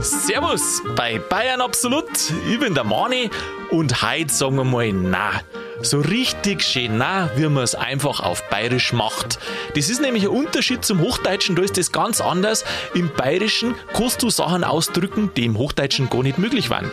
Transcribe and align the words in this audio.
Servus 0.00 0.82
bei 0.94 1.18
Bayern 1.18 1.62
Absolut. 1.62 2.04
Ich 2.46 2.60
bin 2.60 2.74
der 2.74 2.84
Mani 2.84 3.30
und 3.70 4.02
heute 4.02 4.30
sagen 4.30 4.56
wir 4.56 4.64
mal 4.64 4.92
na. 4.92 5.40
So 5.80 6.00
richtig 6.00 6.62
schön 6.64 6.98
na, 6.98 7.30
wie 7.36 7.48
man 7.48 7.64
es 7.64 7.74
einfach 7.74 8.20
auf 8.20 8.46
Bayerisch 8.50 8.92
macht. 8.92 9.38
Das 9.74 9.88
ist 9.88 10.02
nämlich 10.02 10.24
ein 10.24 10.28
Unterschied 10.28 10.84
zum 10.84 11.00
Hochdeutschen, 11.00 11.56
da 11.56 11.62
ist 11.62 11.78
das 11.78 11.92
ganz 11.92 12.20
anders. 12.20 12.66
Im 12.92 13.10
Bayerischen 13.16 13.74
kannst 13.94 14.22
du 14.22 14.28
Sachen 14.28 14.64
ausdrücken, 14.64 15.30
die 15.34 15.46
im 15.46 15.56
Hochdeutschen 15.56 16.10
gar 16.10 16.22
nicht 16.22 16.36
möglich 16.36 16.68
waren. 16.68 16.90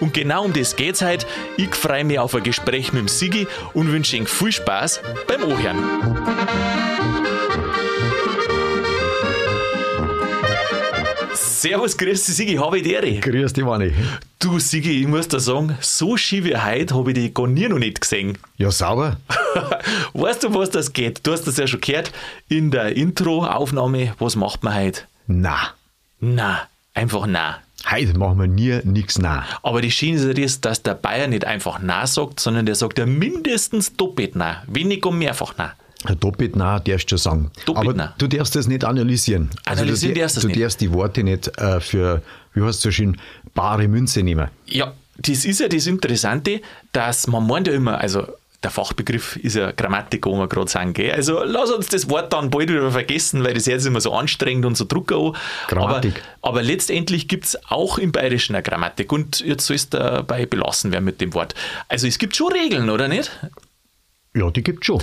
Und 0.00 0.12
genau 0.12 0.44
um 0.44 0.52
das 0.52 0.74
geht's 0.74 1.02
heute. 1.02 1.24
Ich 1.56 1.72
freue 1.72 2.02
mich 2.02 2.18
auf 2.18 2.34
ein 2.34 2.42
Gespräch 2.42 2.92
mit 2.92 3.02
dem 3.02 3.08
Sigi 3.08 3.46
und 3.74 3.92
wünsche 3.92 4.16
Ihnen 4.16 4.26
viel 4.26 4.50
Spaß 4.50 5.02
beim 5.28 5.44
Ohren. 5.44 7.05
Servus, 11.68 11.96
grüß 11.96 12.26
dich, 12.26 12.36
Sigi, 12.36 12.54
habe 12.54 12.78
ich 12.78 12.86
Ehre. 12.86 13.18
Grüß 13.18 13.52
dich, 13.52 13.64
Manni. 13.64 13.92
Du, 14.38 14.60
Sigi, 14.60 15.00
ich 15.00 15.08
muss 15.08 15.26
dir 15.26 15.40
sagen, 15.40 15.76
so 15.80 16.16
schön 16.16 16.44
wie 16.44 16.56
heute 16.56 16.94
habe 16.94 17.10
ich 17.10 17.16
dich 17.16 17.34
gar 17.34 17.48
nie 17.48 17.66
noch 17.66 17.80
nicht 17.80 18.00
gesehen. 18.00 18.38
Ja, 18.56 18.70
sauber. 18.70 19.16
weißt 20.12 20.44
du, 20.44 20.54
was 20.54 20.70
das 20.70 20.92
geht? 20.92 21.26
Du 21.26 21.32
hast 21.32 21.42
das 21.42 21.56
ja 21.56 21.66
schon 21.66 21.80
gehört 21.80 22.12
in 22.48 22.70
der 22.70 22.94
Intro-Aufnahme. 22.96 24.14
Was 24.20 24.36
macht 24.36 24.62
man 24.62 24.76
heute? 24.76 25.02
Na. 25.26 25.74
Na, 26.20 26.68
einfach 26.94 27.26
na. 27.26 27.58
Heute 27.90 28.16
machen 28.16 28.38
wir 28.38 28.46
nie 28.46 28.80
nix 28.84 29.18
na. 29.18 29.44
Aber 29.64 29.80
die 29.80 29.90
Schiene 29.90 30.18
ist 30.18 30.24
ja 30.24 30.34
das, 30.34 30.60
dass 30.60 30.84
der 30.84 30.94
Bayer 30.94 31.26
nicht 31.26 31.46
einfach 31.46 31.80
na 31.82 32.06
sagt, 32.06 32.38
sondern 32.38 32.66
der 32.66 32.76
sagt 32.76 32.96
ja 32.96 33.06
mindestens 33.06 33.96
doppelt 33.96 34.36
na. 34.36 34.62
Weniger 34.68 35.08
und 35.08 35.18
mehrfach 35.18 35.54
na. 35.58 35.74
Doppelt 36.14 36.56
nah 36.56 36.78
darfst 36.78 37.10
du 37.10 37.16
sagen. 37.16 37.50
Doppelt 37.64 37.88
Aber 37.88 37.96
nah. 37.96 38.14
du 38.18 38.26
darfst 38.26 38.54
das 38.54 38.68
nicht 38.68 38.84
analysieren. 38.84 39.50
Analysieren 39.64 40.14
du, 40.14 40.20
darfst 40.20 40.36
du 40.36 40.40
du 40.42 40.48
nicht. 40.48 40.62
darfst 40.62 40.80
die 40.80 40.92
Worte 40.92 41.22
nicht 41.22 41.48
äh, 41.58 41.80
für, 41.80 42.22
wie 42.54 42.62
heißt 42.62 42.76
es 42.76 42.82
so 42.82 42.90
schön, 42.90 43.16
bare 43.54 43.88
Münze 43.88 44.22
nehmen. 44.22 44.48
Ja, 44.66 44.92
das 45.18 45.44
ist 45.44 45.60
ja 45.60 45.68
das 45.68 45.86
Interessante, 45.86 46.60
dass 46.92 47.26
man 47.26 47.46
meint 47.46 47.66
ja 47.66 47.72
immer, 47.74 47.98
also 47.98 48.26
der 48.62 48.70
Fachbegriff 48.70 49.36
ist 49.36 49.54
ja 49.54 49.70
Grammatik, 49.70 50.26
wo 50.26 50.36
wir 50.36 50.48
gerade 50.48 50.70
sagen, 50.70 50.92
gell? 50.92 51.12
Also 51.12 51.42
lass 51.44 51.70
uns 51.70 51.88
das 51.88 52.10
Wort 52.10 52.32
dann 52.32 52.50
bald 52.50 52.68
wieder 52.68 52.90
vergessen, 52.90 53.44
weil 53.44 53.54
das 53.54 53.66
jetzt 53.66 53.86
immer 53.86 54.00
so 54.00 54.12
anstrengend 54.12 54.64
und 54.64 54.76
so 54.76 54.84
Druck 54.84 55.12
an. 55.12 55.36
Grammatik. 55.68 56.22
Aber, 56.40 56.50
aber 56.58 56.62
letztendlich 56.62 57.28
gibt 57.28 57.44
es 57.44 57.58
auch 57.68 57.98
im 57.98 58.12
Bayerischen 58.12 58.56
eine 58.56 58.62
Grammatik 58.62 59.12
und 59.12 59.40
jetzt 59.40 59.66
soll 59.66 59.76
es 59.76 59.88
dabei 59.90 60.46
belassen 60.46 60.90
werden 60.90 61.04
mit 61.04 61.20
dem 61.20 61.34
Wort. 61.34 61.54
Also 61.88 62.06
es 62.06 62.18
gibt 62.18 62.34
schon 62.34 62.52
Regeln, 62.52 62.90
oder 62.90 63.08
nicht? 63.08 63.30
Ja, 64.34 64.50
die 64.50 64.62
gibt 64.62 64.84
schon. 64.84 65.02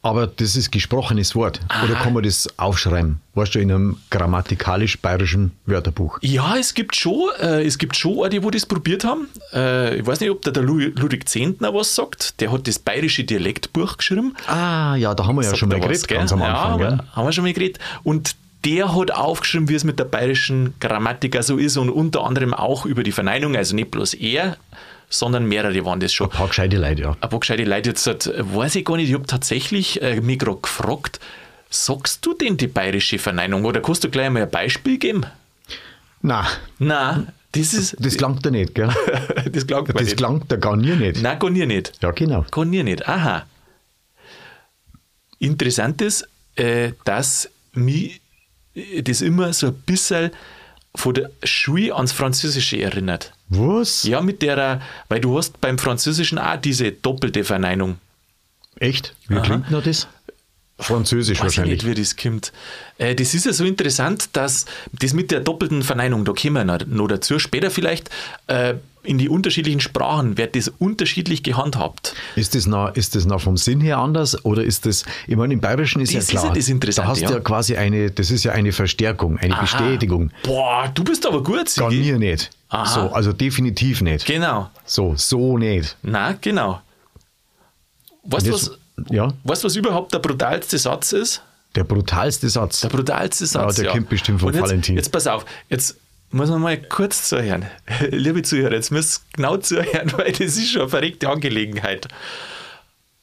Aber 0.00 0.26
das 0.28 0.54
ist 0.54 0.70
gesprochenes 0.70 1.34
Wort. 1.34 1.60
Oder 1.84 1.94
kann 1.94 2.12
man 2.12 2.22
das 2.22 2.48
aufschreiben? 2.58 3.20
Weißt 3.34 3.54
du, 3.54 3.58
in 3.58 3.70
einem 3.72 3.96
grammatikalisch-bayerischen 4.10 5.52
Wörterbuch. 5.66 6.18
Ja, 6.22 6.56
es 6.56 6.74
gibt 6.74 6.96
schon, 6.96 7.28
äh, 7.40 7.64
es 7.64 7.78
gibt 7.78 7.96
schon 7.96 8.16
Orte, 8.16 8.42
wo 8.42 8.50
das 8.50 8.64
probiert 8.66 9.04
haben. 9.04 9.28
Äh, 9.52 9.96
ich 9.98 10.06
weiß 10.06 10.20
nicht, 10.20 10.30
ob 10.30 10.42
da 10.42 10.50
der 10.50 10.62
Lu- 10.62 10.92
Ludwig 10.94 11.28
Zehntner 11.28 11.74
was 11.74 11.94
sagt. 11.94 12.40
Der 12.40 12.52
hat 12.52 12.66
das 12.68 12.78
bayerische 12.78 13.24
Dialektbuch 13.24 13.96
geschrieben. 13.96 14.34
Ah, 14.46 14.94
ja, 14.96 15.14
da 15.14 15.26
haben 15.26 15.36
wir 15.36 15.42
ja 15.42 15.48
Sagt 15.48 15.58
schon 15.58 15.68
mal 15.68 15.76
er 15.76 15.80
was, 15.82 15.86
geredet, 15.88 16.08
gell? 16.08 16.18
ganz 16.18 16.32
am 16.32 16.40
ja, 16.40 16.54
Anfang. 16.54 16.80
wir, 16.80 17.04
haben 17.12 17.26
wir 17.26 17.32
schon 17.32 17.44
mal 17.44 17.52
geredet. 17.52 17.78
Und 18.04 18.36
der 18.64 18.94
hat 18.94 19.10
aufgeschrieben, 19.12 19.68
wie 19.68 19.74
es 19.74 19.84
mit 19.84 19.98
der 19.98 20.04
bayerischen 20.04 20.74
Grammatik 20.80 21.36
so 21.42 21.56
ist 21.58 21.76
und 21.76 21.90
unter 21.90 22.24
anderem 22.24 22.54
auch 22.54 22.86
über 22.86 23.02
die 23.02 23.12
Verneinung, 23.12 23.56
also 23.56 23.74
nicht 23.74 23.90
bloß 23.90 24.14
er, 24.14 24.56
sondern 25.10 25.46
mehrere 25.46 25.84
waren 25.84 26.00
das 26.00 26.12
schon. 26.12 26.30
Ein 26.30 26.36
paar 26.36 26.48
gescheite 26.48 26.76
Leute, 26.76 27.02
ja. 27.02 27.16
Ein 27.20 27.28
paar 27.30 27.40
gescheite 27.40 27.64
Leute 27.64 27.90
jetzt, 27.90 28.06
weiß 28.06 28.74
ich 28.76 28.84
gar 28.84 28.96
nicht, 28.96 29.08
ich 29.08 29.14
habe 29.14 29.26
tatsächlich 29.26 30.00
äh, 30.02 30.20
mich 30.20 30.38
gerade 30.38 30.58
gefragt, 30.60 31.20
sagst 31.70 32.24
du 32.24 32.34
denn 32.34 32.56
die 32.56 32.66
bayerische 32.66 33.18
Verneinung 33.18 33.64
oder 33.64 33.80
kannst 33.80 34.04
du 34.04 34.10
gleich 34.10 34.30
mal 34.30 34.42
ein 34.42 34.50
Beispiel 34.50 34.98
geben? 34.98 35.26
Nein, 36.22 36.46
Nein, 36.78 37.28
das 37.52 37.74
ist, 37.74 37.96
das 37.98 38.16
klangt 38.16 38.44
da 38.44 38.50
nicht, 38.50 38.74
gell? 38.74 38.90
das 39.52 39.66
klangt 39.66 39.88
Das 39.94 40.02
nicht. 40.02 40.16
klangt 40.16 40.50
da 40.50 40.56
gar 40.56 40.76
nie 40.76 40.94
nicht. 40.96 41.22
Nein, 41.22 41.38
gar 41.38 41.50
nie 41.50 41.64
nicht. 41.66 41.92
Ja, 42.02 42.10
genau. 42.10 42.42
Kann 42.50 42.72
ich 42.72 42.82
nicht. 42.84 43.06
Aha. 43.08 43.46
Interessant 45.38 46.02
ist, 46.02 46.28
äh, 46.56 46.92
dass 47.04 47.48
mich 47.72 48.20
äh, 48.74 49.02
das 49.02 49.20
immer 49.20 49.52
so 49.52 49.68
ein 49.68 49.74
bisschen 49.74 50.30
von 50.94 51.14
der 51.14 51.30
Schule 51.44 51.94
ans 51.94 52.12
Französische 52.12 52.80
erinnert. 52.82 53.32
Was? 53.48 54.04
Ja, 54.04 54.20
mit 54.20 54.42
der, 54.42 54.80
weil 55.08 55.20
du 55.20 55.36
hast 55.38 55.60
beim 55.60 55.78
Französischen 55.78 56.38
auch 56.38 56.56
diese 56.56 56.92
doppelte 56.92 57.44
Verneinung. 57.44 57.98
Echt? 58.78 59.14
Wie 59.28 59.40
klingt 59.40 59.70
denn 59.70 59.82
das? 59.82 60.06
Französisch 60.80 61.40
Weiß 61.40 61.52
ich 61.52 61.58
wahrscheinlich. 61.58 61.82
nicht, 61.82 61.96
wie 61.96 62.00
das 62.00 62.16
kommt. 62.16 62.52
Äh, 62.98 63.14
das 63.16 63.34
ist 63.34 63.46
ja 63.46 63.52
so 63.52 63.64
interessant, 63.64 64.30
dass 64.34 64.64
das 64.92 65.12
mit 65.12 65.32
der 65.32 65.40
doppelten 65.40 65.82
Verneinung, 65.82 66.24
da 66.24 66.32
kommen 66.32 66.54
wir 66.54 66.64
noch, 66.64 66.86
noch 66.86 67.08
dazu, 67.08 67.40
später 67.40 67.70
vielleicht, 67.70 68.10
äh, 68.46 68.74
in 69.02 69.18
die 69.18 69.28
unterschiedlichen 69.28 69.80
Sprachen 69.80 70.38
wird 70.38 70.54
das 70.54 70.68
unterschiedlich 70.68 71.42
gehandhabt. 71.42 72.14
Ist 72.36 72.54
das, 72.54 72.66
noch, 72.66 72.94
ist 72.94 73.16
das 73.16 73.24
noch 73.24 73.40
vom 73.40 73.56
Sinn 73.56 73.80
her 73.80 73.98
anders 73.98 74.44
oder 74.44 74.62
ist 74.62 74.86
das, 74.86 75.04
ich 75.26 75.36
meine, 75.36 75.54
im 75.54 75.60
Bayerischen 75.60 76.00
ist 76.00 76.14
Das 76.14 76.24
ist 76.24 76.32
ja 76.32 76.40
klar, 76.40 76.52
ja 76.52 76.56
das 76.56 76.68
Interessante, 76.68 77.06
da 77.06 77.12
hast 77.12 77.22
ja. 77.22 77.30
ja 77.30 77.40
quasi 77.40 77.76
eine, 77.76 78.10
das 78.10 78.30
ist 78.30 78.44
ja 78.44 78.52
eine 78.52 78.72
Verstärkung, 78.72 79.38
eine 79.38 79.54
Aha. 79.54 79.62
Bestätigung. 79.62 80.30
Boah, 80.44 80.90
du 80.94 81.02
bist 81.02 81.26
aber 81.26 81.42
gut, 81.42 81.68
Sigi. 81.68 81.96
mir 81.96 82.18
nicht. 82.18 82.50
Aha. 82.70 82.86
So, 82.86 83.00
also 83.12 83.32
definitiv 83.32 84.02
nicht. 84.02 84.26
Genau. 84.26 84.70
So, 84.84 85.14
so 85.16 85.56
nicht. 85.58 85.96
Na, 86.02 86.32
genau. 86.40 86.80
Weißt 88.24 88.46
du, 88.46 88.52
was, 88.52 88.70
ja, 89.10 89.32
weißt, 89.44 89.64
was 89.64 89.76
überhaupt 89.76 90.12
der 90.12 90.18
brutalste 90.18 90.78
Satz 90.78 91.12
ist? 91.12 91.42
der 91.74 91.84
brutalste 91.84 92.48
Satz. 92.48 92.80
Der 92.80 92.88
brutalste 92.88 93.46
Satz. 93.46 93.76
der 93.76 93.92
kommt 93.92 94.08
bestimmt 94.08 94.40
von 94.40 94.52
Valentin. 94.58 94.96
Jetzt 94.96 95.12
pass 95.12 95.26
auf, 95.26 95.44
jetzt 95.68 95.96
muss 96.30 96.48
man 96.50 96.60
mal 96.60 96.76
kurz 96.80 97.28
zuhören. 97.28 97.66
Liebe 98.10 98.42
Zuhörer, 98.42 98.72
jetzt 98.72 98.90
müsst 98.90 99.22
ihr 99.32 99.36
genau 99.36 99.56
zuhören, 99.58 100.12
weil 100.16 100.32
das 100.32 100.40
ist 100.56 100.70
schon 100.70 100.82
eine 100.82 100.90
verrückte 100.90 101.28
Angelegenheit. 101.28 102.08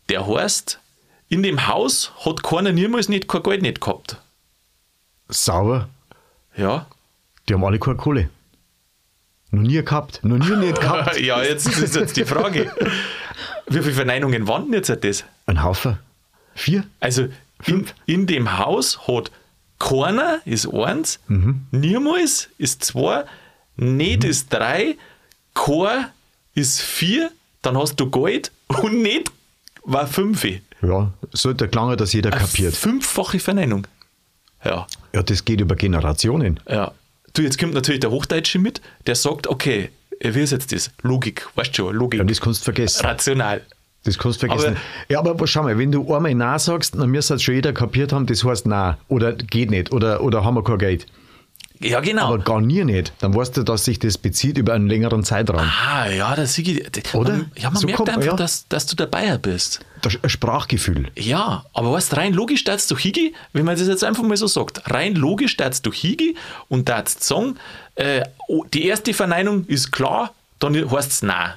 Der 0.10 0.26
heißt, 0.26 0.80
in 1.28 1.44
dem 1.44 1.68
Haus 1.68 2.12
hat 2.24 2.44
keiner 2.44 2.72
niemals 2.72 3.10
nicht 3.10 3.28
kein 3.28 3.44
Geld 3.44 3.62
nicht 3.62 3.82
gehabt. 3.82 4.22
Sauber, 5.28 5.90
Ja. 6.56 6.86
die 7.50 7.56
haben 7.56 7.66
alle 7.66 7.80
keine 7.80 7.98
Kohle. 7.98 8.30
Noch 9.56 9.62
nie 9.62 9.84
gehabt, 9.84 10.24
noch 10.24 10.38
nie 10.38 10.56
nicht 10.58 10.80
gehabt. 10.82 11.20
ja, 11.20 11.42
jetzt 11.42 11.68
ist 11.68 11.96
jetzt 11.96 12.18
die 12.18 12.26
Frage. 12.26 12.72
Wie 13.68 13.82
viele 13.82 13.94
Verneinungen 13.94 14.48
waren 14.48 14.66
denn 14.66 14.74
jetzt 14.74 14.90
das? 15.04 15.24
Ein 15.46 15.64
Haufen. 15.64 15.98
Vier? 16.54 16.84
Also 17.00 17.28
in, 17.66 17.86
in 18.06 18.28
dem 18.28 18.58
Haus 18.60 19.08
hat 19.08 19.32
keiner 19.80 20.40
ist 20.46 20.68
eins, 20.74 21.20
niemals 21.72 22.50
ist 22.58 22.84
zwei, 22.84 23.24
nicht 23.76 24.24
ist 24.24 24.52
drei, 24.54 24.96
kein 25.54 26.06
ist 26.54 26.82
vier, 26.82 27.32
dann 27.62 27.78
hast 27.78 27.96
du 28.00 28.10
Geld 28.10 28.52
und 28.68 29.02
nicht 29.02 29.32
war 29.84 30.08
fünf. 30.08 30.46
Ja, 30.82 31.12
sollte 31.32 31.68
klangen, 31.68 31.98
dass 31.98 32.14
jeder 32.14 32.32
kapiert. 32.32 32.76
Fünffache 32.76 33.40
Verneinung. 33.40 33.88
Ja, 34.64 34.88
Ja, 35.14 35.24
das 35.24 35.46
geht 35.46 35.62
über 35.62 35.76
Generationen. 35.76 36.60
ja. 36.70 36.92
Du, 37.36 37.42
jetzt 37.42 37.60
kommt 37.60 37.74
natürlich 37.74 38.00
der 38.00 38.12
Hochdeutsche 38.12 38.60
mit, 38.60 38.82
der 39.08 39.16
sagt, 39.16 39.48
okay, 39.48 39.90
wie 40.22 40.40
ist 40.42 40.52
jetzt 40.52 40.72
das? 40.72 40.90
Logik, 41.04 41.48
weißt 41.56 41.72
du 41.72 41.84
schon, 41.84 41.96
Logik. 41.96 42.20
Ja, 42.20 42.24
das 42.24 42.40
kannst 42.42 42.62
du 42.62 42.64
vergessen. 42.66 43.06
Rational. 43.06 43.62
Das 44.06 44.18
kannst 44.18 44.42
du 44.42 44.48
vergessen. 44.48 44.70
Aber- 44.70 44.78
ja, 45.10 45.20
aber 45.20 45.46
schau 45.48 45.64
mal, 45.64 45.78
wenn 45.78 45.92
du 45.92 46.14
einmal 46.16 46.34
Nein 46.34 46.60
sagst, 46.60 46.96
dann 46.96 47.10
müsste 47.10 47.34
es 47.36 47.44
schon 47.44 47.56
jeder 47.56 47.74
kapiert 47.74 48.14
haben, 48.14 48.26
das 48.26 48.44
heißt 48.44 48.66
Nein. 48.68 48.96
Oder 49.10 49.34
geht 49.34 49.70
nicht. 49.72 49.92
Oder, 49.92 50.22
oder 50.22 50.44
haben 50.44 50.56
wir 50.56 50.64
kein 50.64 50.78
Geld. 50.78 51.06
Ja, 51.82 52.00
genau. 52.00 52.28
Aber 52.28 52.40
gar 52.40 52.62
nie 52.62 52.84
nicht. 52.84 53.14
Dann 53.20 53.36
weißt 53.36 53.58
du, 53.58 53.64
dass 53.64 53.86
sich 53.86 54.00
das 54.00 54.18
bezieht 54.18 54.58
über 54.58 54.74
einen 54.74 54.88
längeren 54.88 55.24
Zeitraum. 55.24 55.60
ah, 55.88 56.08
ja, 56.08 56.36
da 56.36 56.46
sehe 56.46 56.64
ich. 56.66 57.14
Oder? 57.14 57.32
Man, 57.34 57.52
ja, 57.58 57.70
man 57.70 57.82
So 57.82 57.86
merkt 57.88 57.98
kommt- 57.98 58.10
einfach, 58.10 58.26
ja. 58.26 58.36
dass, 58.36 58.68
dass 58.70 58.86
du 58.86 58.96
der 58.96 59.08
Bayer 59.08 59.38
bist. 59.38 59.82
Das 60.02 60.18
Sprachgefühl. 60.32 61.08
Ja, 61.18 61.66
aber 61.74 61.92
was 61.92 62.16
rein 62.16 62.34
logisch 62.34 62.64
darfst 62.64 62.90
du 62.92 62.98
hingehen, 62.98 63.36
wenn 63.54 63.66
man 63.66 63.78
das 63.78 63.88
jetzt 63.88 64.04
einfach 64.04 64.24
mal 64.24 64.38
so 64.38 64.48
sagt, 64.48 64.90
rein 64.92 65.16
logisch 65.16 65.58
darfst 65.58 65.86
du 65.86 65.92
hingehen 65.92 66.38
und 66.70 66.88
darfst 66.90 67.24
sagen, 67.24 67.58
äh, 67.96 68.22
oh, 68.48 68.64
die 68.74 68.86
erste 68.86 69.14
Verneinung 69.14 69.66
ist 69.66 69.92
klar, 69.92 70.34
dann 70.60 70.76
heißt 70.92 71.12
es 71.12 71.22
Nein. 71.24 71.54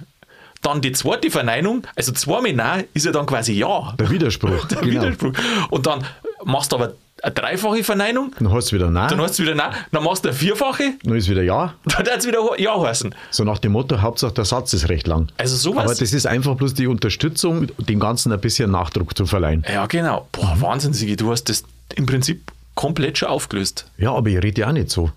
Dann 0.62 0.80
die 0.80 0.90
zweite 0.92 1.30
Verneinung, 1.30 1.86
also 1.94 2.10
zweimal 2.12 2.52
Nein, 2.52 2.84
ist 2.92 3.06
ja 3.06 3.12
dann 3.12 3.26
quasi 3.26 3.52
Ja. 3.52 3.94
Der 3.98 4.10
Widerspruch. 4.10 4.64
Der 4.68 4.78
genau. 4.78 5.02
Widerspruch. 5.02 5.32
Und 5.70 5.86
dann 5.86 6.04
machst 6.44 6.72
du 6.72 6.76
aber 6.76 6.94
eine 7.22 7.32
dreifache 7.34 7.82
Verneinung, 7.84 8.32
Dann 8.38 8.52
heißt 8.52 8.68
es 8.68 8.72
wieder 8.72 8.90
Nein. 8.90 9.08
dann 9.08 9.20
heißt 9.20 9.34
es 9.34 9.40
wieder 9.40 9.54
Nein, 9.54 9.72
dann 9.92 10.02
machst 10.04 10.24
du 10.24 10.28
eine 10.28 10.36
vierfache, 10.38 10.94
dann 11.02 11.16
ist 11.16 11.28
wieder 11.28 11.42
Ja. 11.42 11.74
dann 11.84 12.04
darf 12.04 12.16
es 12.18 12.26
wieder 12.26 12.40
Ja 12.58 12.80
heißen. 12.80 13.14
So 13.30 13.44
nach 13.44 13.58
dem 13.58 13.72
Motto, 13.72 14.00
Hauptsache 14.00 14.32
der 14.32 14.44
Satz 14.44 14.72
ist 14.72 14.88
recht 14.88 15.06
lang. 15.06 15.28
Also 15.36 15.56
sowas. 15.56 15.84
Aber 15.84 15.94
das 15.94 16.12
ist 16.12 16.26
einfach 16.26 16.54
bloß 16.56 16.74
die 16.74 16.86
Unterstützung, 16.86 17.68
dem 17.78 18.00
Ganzen 18.00 18.32
ein 18.32 18.40
bisschen 18.40 18.70
Nachdruck 18.70 19.16
zu 19.16 19.26
verleihen. 19.26 19.64
ja, 19.72 19.86
genau. 19.86 20.28
Boah, 20.32 20.56
Wahnsinn, 20.60 20.92
Sigi, 20.92 21.16
du 21.16 21.30
hast 21.30 21.44
das 21.48 21.64
im 21.94 22.06
Prinzip 22.06 22.52
komplett 22.74 23.18
schon 23.18 23.28
aufgelöst. 23.28 23.86
Ja, 23.98 24.12
aber 24.12 24.28
ich 24.30 24.42
rede 24.42 24.60
ja 24.60 24.68
auch 24.68 24.72
nicht 24.72 24.90
so. 24.90 25.10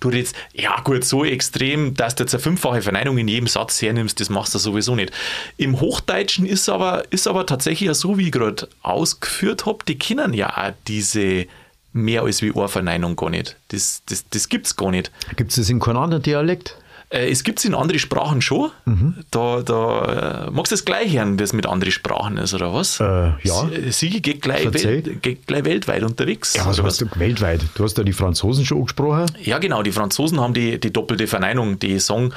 Du 0.00 0.10
jetzt, 0.10 0.34
ja 0.54 0.80
gut, 0.80 1.04
so 1.04 1.24
extrem, 1.24 1.94
dass 1.94 2.14
du 2.14 2.24
jetzt 2.24 2.34
eine 2.34 2.42
fünffache 2.42 2.82
Verneinung 2.82 3.18
in 3.18 3.28
jedem 3.28 3.46
Satz 3.46 3.80
hernimmst, 3.82 4.18
das 4.18 4.30
machst 4.30 4.54
du 4.54 4.58
sowieso 4.58 4.96
nicht. 4.96 5.12
Im 5.58 5.78
Hochdeutschen 5.78 6.46
ist 6.46 6.68
aber, 6.68 7.04
ist 7.10 7.28
aber 7.28 7.44
tatsächlich 7.46 7.92
so, 7.94 8.16
wie 8.16 8.26
ich 8.26 8.32
gerade 8.32 8.68
ausgeführt 8.82 9.66
habe, 9.66 9.84
die 9.86 9.98
kennen 9.98 10.32
ja 10.32 10.56
auch 10.56 10.72
diese 10.88 11.46
mehr 11.92 12.22
als 12.22 12.40
wie 12.40 12.54
eine 12.54 12.68
Verneinung 12.68 13.16
gar 13.16 13.30
nicht. 13.30 13.56
Das, 13.68 14.02
das, 14.06 14.24
das 14.30 14.48
gibt 14.48 14.66
es 14.66 14.76
gar 14.76 14.90
nicht. 14.90 15.10
Gibt 15.36 15.50
es 15.50 15.56
das 15.56 15.68
in 15.68 15.80
keinem 15.80 15.98
anderen 15.98 16.22
Dialekt? 16.22 16.76
Äh, 17.12 17.28
es 17.30 17.42
gibt 17.44 17.58
es 17.58 17.64
in 17.64 17.74
anderen 17.74 17.98
Sprachen 17.98 18.40
schon. 18.40 18.70
Mhm. 18.84 19.16
Da, 19.30 19.62
da 19.62 20.46
äh, 20.46 20.50
magst 20.50 20.70
du 20.72 20.74
das 20.76 20.84
gleich 20.84 21.12
hören, 21.12 21.36
das 21.36 21.52
mit 21.52 21.66
anderen 21.66 21.92
Sprachen 21.92 22.36
ist, 22.38 22.54
oder 22.54 22.72
was? 22.72 23.00
Äh, 23.00 23.04
ja. 23.42 23.68
Sie, 23.90 23.90
sie 24.10 24.22
geht 24.22 24.42
gleich. 24.42 24.72
Welt, 24.72 25.20
geht 25.22 25.46
gleich 25.46 25.64
weltweit 25.64 26.02
unterwegs. 26.04 26.54
Ja, 26.54 26.66
was 26.66 26.78
oder 26.78 26.88
hast 26.88 27.00
du 27.00 27.06
weltweit? 27.16 27.62
Du 27.74 27.84
hast 27.84 27.98
ja 27.98 28.04
die 28.04 28.12
Franzosen 28.12 28.64
schon 28.64 28.78
angesprochen. 28.78 29.26
Ja, 29.42 29.58
genau. 29.58 29.82
Die 29.82 29.92
Franzosen 29.92 30.40
haben 30.40 30.54
die, 30.54 30.78
die 30.78 30.92
doppelte 30.92 31.26
Verneinung. 31.26 31.78
Die 31.80 31.98
sagen, 31.98 32.32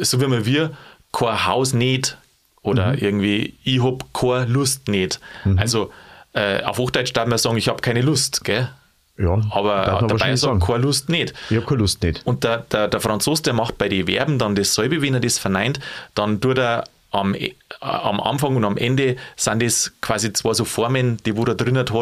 so 0.00 0.20
wie 0.20 0.26
man 0.26 0.44
wir, 0.44 0.72
kein 1.12 1.46
Haus 1.46 1.72
nicht 1.72 2.18
oder 2.62 2.92
Mhm. 2.94 2.98
irgendwie, 2.98 3.54
ich 3.62 3.80
hab 3.82 4.12
keine 4.12 4.46
Lust 4.46 4.88
nicht. 4.88 5.20
Also 5.56 5.92
äh, 6.32 6.62
auf 6.64 6.78
Hochdeutsch 6.78 7.12
darf 7.12 7.28
man 7.28 7.38
sagen, 7.38 7.56
ich 7.56 7.68
habe 7.68 7.80
keine 7.80 8.02
Lust, 8.02 8.42
gell? 8.44 8.68
Ja, 9.18 9.40
Aber 9.50 10.04
dabei 10.06 10.36
sagt 10.36 10.38
sagen. 10.38 10.60
keine 10.60 10.78
Lust 10.84 11.08
nicht. 11.08 11.32
Ich 11.48 11.56
habe 11.56 11.66
keine 11.66 11.80
Lust 11.80 12.02
nicht. 12.02 12.20
Und 12.26 12.44
der, 12.44 12.58
der, 12.70 12.88
der 12.88 13.00
Franzose, 13.00 13.42
der 13.44 13.54
macht 13.54 13.78
bei 13.78 13.88
den 13.88 14.06
Verben 14.06 14.38
dann 14.38 14.54
dasselbe, 14.54 15.00
wenn 15.00 15.14
er 15.14 15.20
das 15.20 15.38
verneint, 15.38 15.80
dann 16.14 16.40
tut 16.40 16.58
er 16.58 16.84
am, 17.16 17.34
äh, 17.34 17.54
am 17.80 18.20
Anfang 18.20 18.56
und 18.56 18.64
am 18.64 18.76
Ende 18.76 19.16
sind 19.36 19.62
das 19.62 19.92
quasi 20.00 20.32
zwei 20.32 20.54
so 20.54 20.64
Formen, 20.64 21.18
die 21.24 21.36
wo 21.36 21.44
er 21.44 21.54
drin 21.54 21.76
hat, 21.78 21.92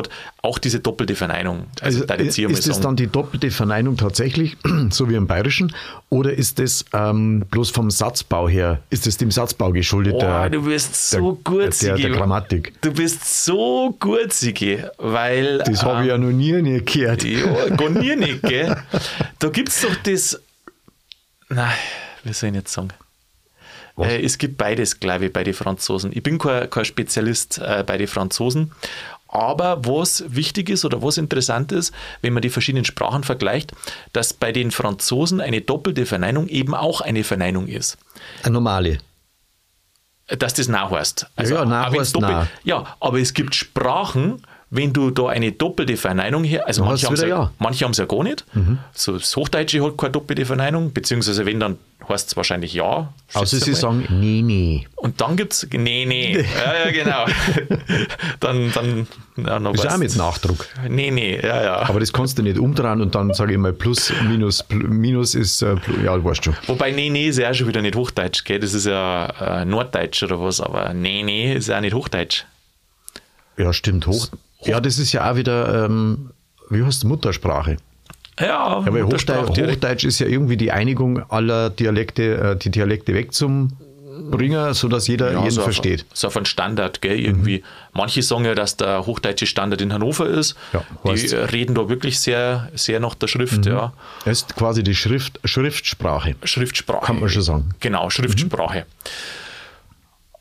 auch 0.43 0.58
diese 0.58 0.81
doppelte 0.81 1.14
Verneinung. 1.14 1.66
Also 1.81 2.05
da 2.05 2.16
hier 2.16 2.49
mal 2.49 2.55
ist 2.58 2.69
das 2.69 2.81
dann 2.81 2.96
die 2.96 3.06
doppelte 3.06 3.50
Verneinung 3.50 3.96
tatsächlich, 3.96 4.56
so 4.90 5.08
wie 5.08 5.14
im 5.14 5.26
Bayerischen, 5.26 5.75
oder 6.11 6.32
ist 6.32 6.58
das 6.58 6.84
ähm, 6.93 7.44
bloß 7.50 7.70
vom 7.70 7.90
Satzbau 7.90 8.49
her, 8.49 8.81
ist 8.90 9.06
das 9.06 9.16
dem 9.16 9.31
Satzbau 9.31 9.72
geschuldet? 9.72 10.14
Oh, 10.16 10.20
der, 10.20 10.50
du 10.50 10.62
bist 10.62 11.11
so 11.11 11.32
der, 11.32 11.52
gut, 11.52 11.64
der, 11.64 11.72
Sigi. 11.72 12.02
der 12.02 12.11
Grammatik. 12.11 12.72
Du 12.81 12.93
bist 12.93 13.44
so 13.44 13.96
gut, 13.99 14.32
Sigi, 14.32 14.78
weil. 14.99 15.58
Das 15.58 15.82
habe 15.82 16.02
ich 16.02 16.08
ja 16.08 16.19
noch 16.19 16.31
nie, 16.31 16.52
nie 16.62 16.81
gehört. 16.82 17.25
Ja, 17.25 17.69
gar 17.70 17.90
nie 17.90 18.16
nicht, 18.16 18.43
gell? 18.43 18.76
Da 19.38 19.49
gibt 19.49 19.69
es 19.69 19.82
doch 19.82 19.94
das. 20.02 20.40
Nein, 21.49 21.72
wie 22.25 22.32
soll 22.32 22.50
ich 22.50 22.56
jetzt 22.56 22.72
sagen? 22.72 22.88
Äh, 23.99 24.23
es 24.23 24.38
gibt 24.38 24.56
beides, 24.58 24.99
glaube 25.00 25.26
ich, 25.26 25.32
bei 25.32 25.44
den 25.44 25.55
Franzosen. 25.55 26.11
Ich 26.14 26.23
bin 26.23 26.38
kein, 26.38 26.69
kein 26.70 26.85
Spezialist 26.85 27.58
äh, 27.58 27.85
bei 27.87 27.96
den 27.99 28.08
Franzosen. 28.08 28.73
Aber 29.29 29.85
was 29.85 30.25
wichtig 30.29 30.69
ist 30.69 30.85
oder 30.85 31.02
was 31.02 31.17
interessant 31.19 31.73
ist, 31.73 31.93
wenn 32.23 32.32
man 32.32 32.43
die 32.43 32.50
verschiedenen 32.50 32.85
Sprachen 32.85 33.25
vergleicht, 33.25 33.73
dass 34.12 34.32
bei 34.32 34.52
den 34.52 34.70
Franzosen 34.70 35.41
eine 35.41 35.61
doppelte 35.61 36.06
Verneinung 36.06 36.46
eben 36.46 36.75
auch 36.75 37.00
eine 37.00 37.25
Verneinung 37.25 37.67
ist. 37.67 37.99
Eine 38.44 38.55
normale. 38.55 38.99
Dass 40.29 40.55
das 40.55 40.69
nachheißt. 40.69 41.26
Ja, 41.38 41.44
ja, 41.44 41.62
auch 41.62 41.67
nach 41.67 41.93
wenn's 41.93 42.00
heißt 42.02 42.17
doppelt- 42.17 42.32
nach. 42.32 42.47
Ja, 42.62 42.97
aber 43.00 43.19
es 43.20 43.35
gibt 43.35 43.55
Sprachen, 43.56 44.43
wenn 44.75 44.93
du 44.93 45.11
da 45.11 45.29
eine 45.29 45.53
doppelte 45.53 45.97
Verneinung 45.97 46.43
her, 46.43 46.67
also 46.67 46.85
manche 46.85 47.06
haben 47.06 47.15
es 47.15 47.23
ja, 47.23 47.53
manche 47.59 47.85
haben's 47.85 47.99
ja 47.99 48.06
gar 48.06 48.25
nicht. 48.25 48.44
So 48.93 49.17
das 49.17 49.35
Hochdeutsche 49.37 49.85
hat 49.85 49.97
keine 49.97 50.12
doppelte 50.12 50.44
Verneinung, 50.44 50.93
beziehungsweise 50.93 51.47
wenn, 51.47 51.61
dann 51.61 51.79
heißt 52.09 52.29
es 52.29 52.37
wahrscheinlich 52.37 52.75
ja. 52.75 53.12
Außer 53.32 53.47
schätze 53.47 53.65
sie 53.65 53.71
mal. 53.71 53.76
sagen, 53.76 54.06
nee, 54.11 54.43
nee. 54.43 54.87
Und 54.97 55.21
dann 55.21 55.37
gibt 55.37 55.53
es, 55.53 55.69
nee, 55.71 56.05
nee, 56.06 56.37
ja, 56.37 56.87
ja, 56.87 56.91
genau. 56.91 57.25
dann, 58.41 58.73
dann, 58.73 59.06
ja, 59.37 59.61
noch 59.61 59.73
Das 59.73 59.81
ist 59.81 59.87
was. 59.87 59.94
auch 59.94 59.99
mit 59.99 60.17
Nachdruck. 60.17 60.67
Nee, 60.88 61.11
nee, 61.11 61.41
ja, 61.41 61.62
ja. 61.62 61.88
Aber 61.88 62.00
das 62.00 62.12
kannst 62.12 62.38
du 62.38 62.43
nicht 62.43 62.59
umdrehen 62.59 63.00
und 63.00 63.15
dann 63.15 63.32
sage 63.32 63.53
ich 63.53 63.59
mal 63.59 63.73
Plus, 63.73 64.12
Minus, 64.29 64.65
Minus 64.71 65.35
ist, 65.35 65.62
äh, 65.62 65.76
ja, 66.05 66.17
du 66.17 66.25
weißt 66.25 66.44
schon. 66.44 66.56
Wobei, 66.67 66.91
nee, 66.91 67.11
nee 67.11 67.29
ist 67.29 67.38
ja 67.38 67.50
auch 67.50 67.55
schon 67.55 67.69
wieder 67.69 67.81
nicht 67.81 67.97
Hochdeutsch, 67.97 68.44
gell? 68.44 68.59
Das 68.59 68.75
ist 68.75 68.87
ja 68.87 69.61
äh, 69.61 69.65
Norddeutsch 69.65 70.23
oder 70.25 70.41
was, 70.41 70.61
aber 70.61 70.93
nee, 70.94 71.23
nee 71.23 71.55
ist 71.55 71.69
ja 71.69 71.76
auch 71.76 71.81
nicht 71.81 71.94
Hochdeutsch. 71.94 72.44
Ja, 73.56 73.73
stimmt, 73.73 74.06
hoch. 74.06 74.29
Ja, 74.64 74.81
das 74.81 74.99
ist 74.99 75.12
ja 75.12 75.31
auch 75.31 75.37
wieder, 75.37 75.84
ähm, 75.87 76.31
wie 76.70 76.82
heißt 76.82 76.99
es, 76.99 77.05
Muttersprache. 77.05 77.76
Ja, 78.40 78.82
Ja, 78.84 78.93
weil 78.93 79.05
Hochdeutsch. 79.05 79.58
Hochdeutsch 79.61 80.05
ist 80.05 80.19
ja 80.19 80.26
irgendwie 80.26 80.56
die 80.56 80.72
Einigung 80.72 81.22
aller 81.31 81.70
Dialekte, 81.70 82.22
äh, 82.37 82.56
die 82.56 82.70
Dialekte 82.70 83.14
wegzubringen, 83.14 84.75
sodass 84.75 85.06
jeder 85.06 85.32
Ja, 85.32 85.38
jeden 85.40 85.50
so 85.52 85.62
versteht. 85.62 86.00
Auf, 86.11 86.19
so 86.19 86.26
auf 86.26 86.37
einen 86.37 86.46
Standard, 86.46 87.00
gell, 87.00 87.19
irgendwie. 87.20 87.62
Manche 87.93 88.22
sagen 88.22 88.44
ja, 88.44 88.56
dass 88.56 88.76
der 88.76 89.06
hochdeutsche 89.06 89.46
Standard 89.46 89.81
in 89.81 89.93
Hannover 89.93 90.26
ist. 90.26 90.56
Ja, 90.72 90.82
die 91.05 91.26
reden 91.34 91.76
da 91.76 91.88
wirklich 91.88 92.19
sehr, 92.19 92.70
sehr 92.75 92.99
nach 92.99 93.14
der 93.14 93.28
Schrift, 93.28 93.66
ja. 93.66 93.93
Das 94.25 94.43
ist 94.43 94.56
quasi 94.56 94.82
die 94.82 94.96
Schrift, 94.96 95.38
Schriftsprache. 95.44 96.34
Schriftsprache. 96.43 97.06
Kann 97.06 97.20
man 97.20 97.28
schon 97.28 97.43
sagen. 97.43 97.70
Genau, 97.78 98.11
Schriftsprache. 98.11 98.87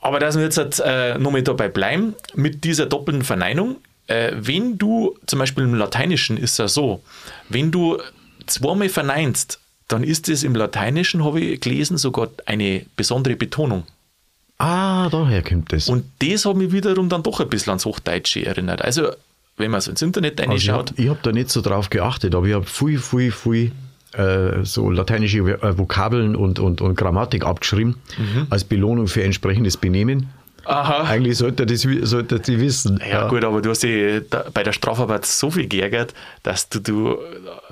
Aber 0.01 0.19
dass 0.19 0.35
wir 0.35 0.43
jetzt 0.43 0.57
äh, 0.83 1.17
noch 1.17 1.31
mal 1.31 1.41
dabei 1.43 1.69
bleiben, 1.69 2.15
mit 2.33 2.63
dieser 2.65 2.87
doppelten 2.87 3.23
Verneinung, 3.23 3.77
äh, 4.07 4.31
wenn 4.35 4.77
du, 4.77 5.17
zum 5.25 5.39
Beispiel 5.39 5.63
im 5.63 5.75
Lateinischen 5.75 6.37
ist 6.37 6.59
ja 6.59 6.67
so, 6.67 7.01
wenn 7.49 7.71
du 7.71 7.97
zweimal 8.45 8.89
verneinst, 8.89 9.59
dann 9.87 10.03
ist 10.03 10.29
es 10.29 10.43
im 10.43 10.55
Lateinischen, 10.55 11.23
habe 11.23 11.39
ich 11.41 11.59
gelesen, 11.61 11.97
sogar 11.97 12.29
eine 12.45 12.85
besondere 12.95 13.35
Betonung. 13.35 13.83
Ah, 14.57 15.09
daher 15.09 15.41
kommt 15.43 15.73
das. 15.73 15.89
Und 15.89 16.05
das 16.19 16.45
hat 16.45 16.55
mich 16.55 16.71
wiederum 16.71 17.09
dann 17.09 17.23
doch 17.23 17.39
ein 17.39 17.49
bisschen 17.49 17.71
ans 17.71 17.85
Hochdeutsche 17.85 18.45
erinnert. 18.45 18.81
Also, 18.81 19.09
wenn 19.57 19.71
man 19.71 19.81
so 19.81 19.91
ins 19.91 20.01
Internet 20.01 20.39
Also 20.39 20.53
ich 20.53 20.69
reinschaut, 20.69 20.91
habe 20.97 21.09
hab 21.09 21.23
da 21.23 21.31
nicht 21.31 21.49
so 21.49 21.61
drauf 21.61 21.89
geachtet, 21.89 22.33
aber 22.33 22.47
ich 22.47 22.53
habe 22.53 22.65
viel, 22.65 22.99
viel, 22.99 23.31
viel 23.31 23.71
äh, 24.13 24.63
so 24.63 24.89
lateinische 24.89 25.39
äh, 25.39 25.77
Vokabeln 25.77 26.35
und, 26.35 26.59
und, 26.59 26.81
und 26.81 26.95
Grammatik 26.95 27.45
abgeschrieben 27.45 27.95
Mhm. 28.17 28.47
als 28.49 28.63
Belohnung 28.63 29.07
für 29.07 29.23
entsprechendes 29.23 29.77
Benehmen. 29.77 30.29
Aha, 30.65 31.03
Eigentlich 31.09 31.37
sollte 31.37 31.65
das 31.65 31.81
sollte 31.81 32.39
die 32.39 32.59
wissen. 32.59 33.01
Ja, 33.09 33.27
gut, 33.27 33.43
aber 33.43 33.61
du 33.61 33.69
hast 33.69 33.83
dich 33.83 34.23
da, 34.29 34.45
bei 34.53 34.63
der 34.63 34.71
Strafarbeit 34.73 35.25
so 35.25 35.51
viel 35.51 35.67
geärgert, 35.67 36.13
dass 36.43 36.69
du, 36.69 36.79
du 36.79 37.17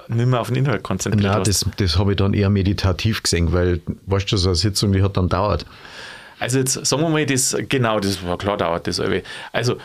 nicht 0.07 0.25
mehr 0.27 0.39
auf 0.41 0.47
den 0.47 0.57
Inhalt 0.57 0.83
konzentriert 0.83 1.31
Nein, 1.31 1.39
hast. 1.39 1.47
das, 1.47 1.65
das 1.77 1.97
habe 1.97 2.11
ich 2.11 2.17
dann 2.17 2.33
eher 2.33 2.49
meditativ 2.49 3.23
gesehen, 3.23 3.53
weil, 3.53 3.81
weißt 4.07 4.31
du, 4.31 4.37
so 4.37 4.49
eine 4.49 4.55
Sitzung, 4.55 4.91
die 4.91 5.01
hat 5.03 5.17
dann 5.17 5.29
dauert. 5.29 5.65
Also 6.39 6.59
jetzt 6.59 6.73
sagen 6.85 7.03
wir 7.03 7.09
mal, 7.09 7.25
das, 7.25 7.55
genau, 7.69 7.99
das 7.99 8.25
war 8.25 8.37
klar, 8.37 8.57
dauert 8.57 8.87
das 8.87 8.99
alle. 8.99 9.23
Also 9.51 9.77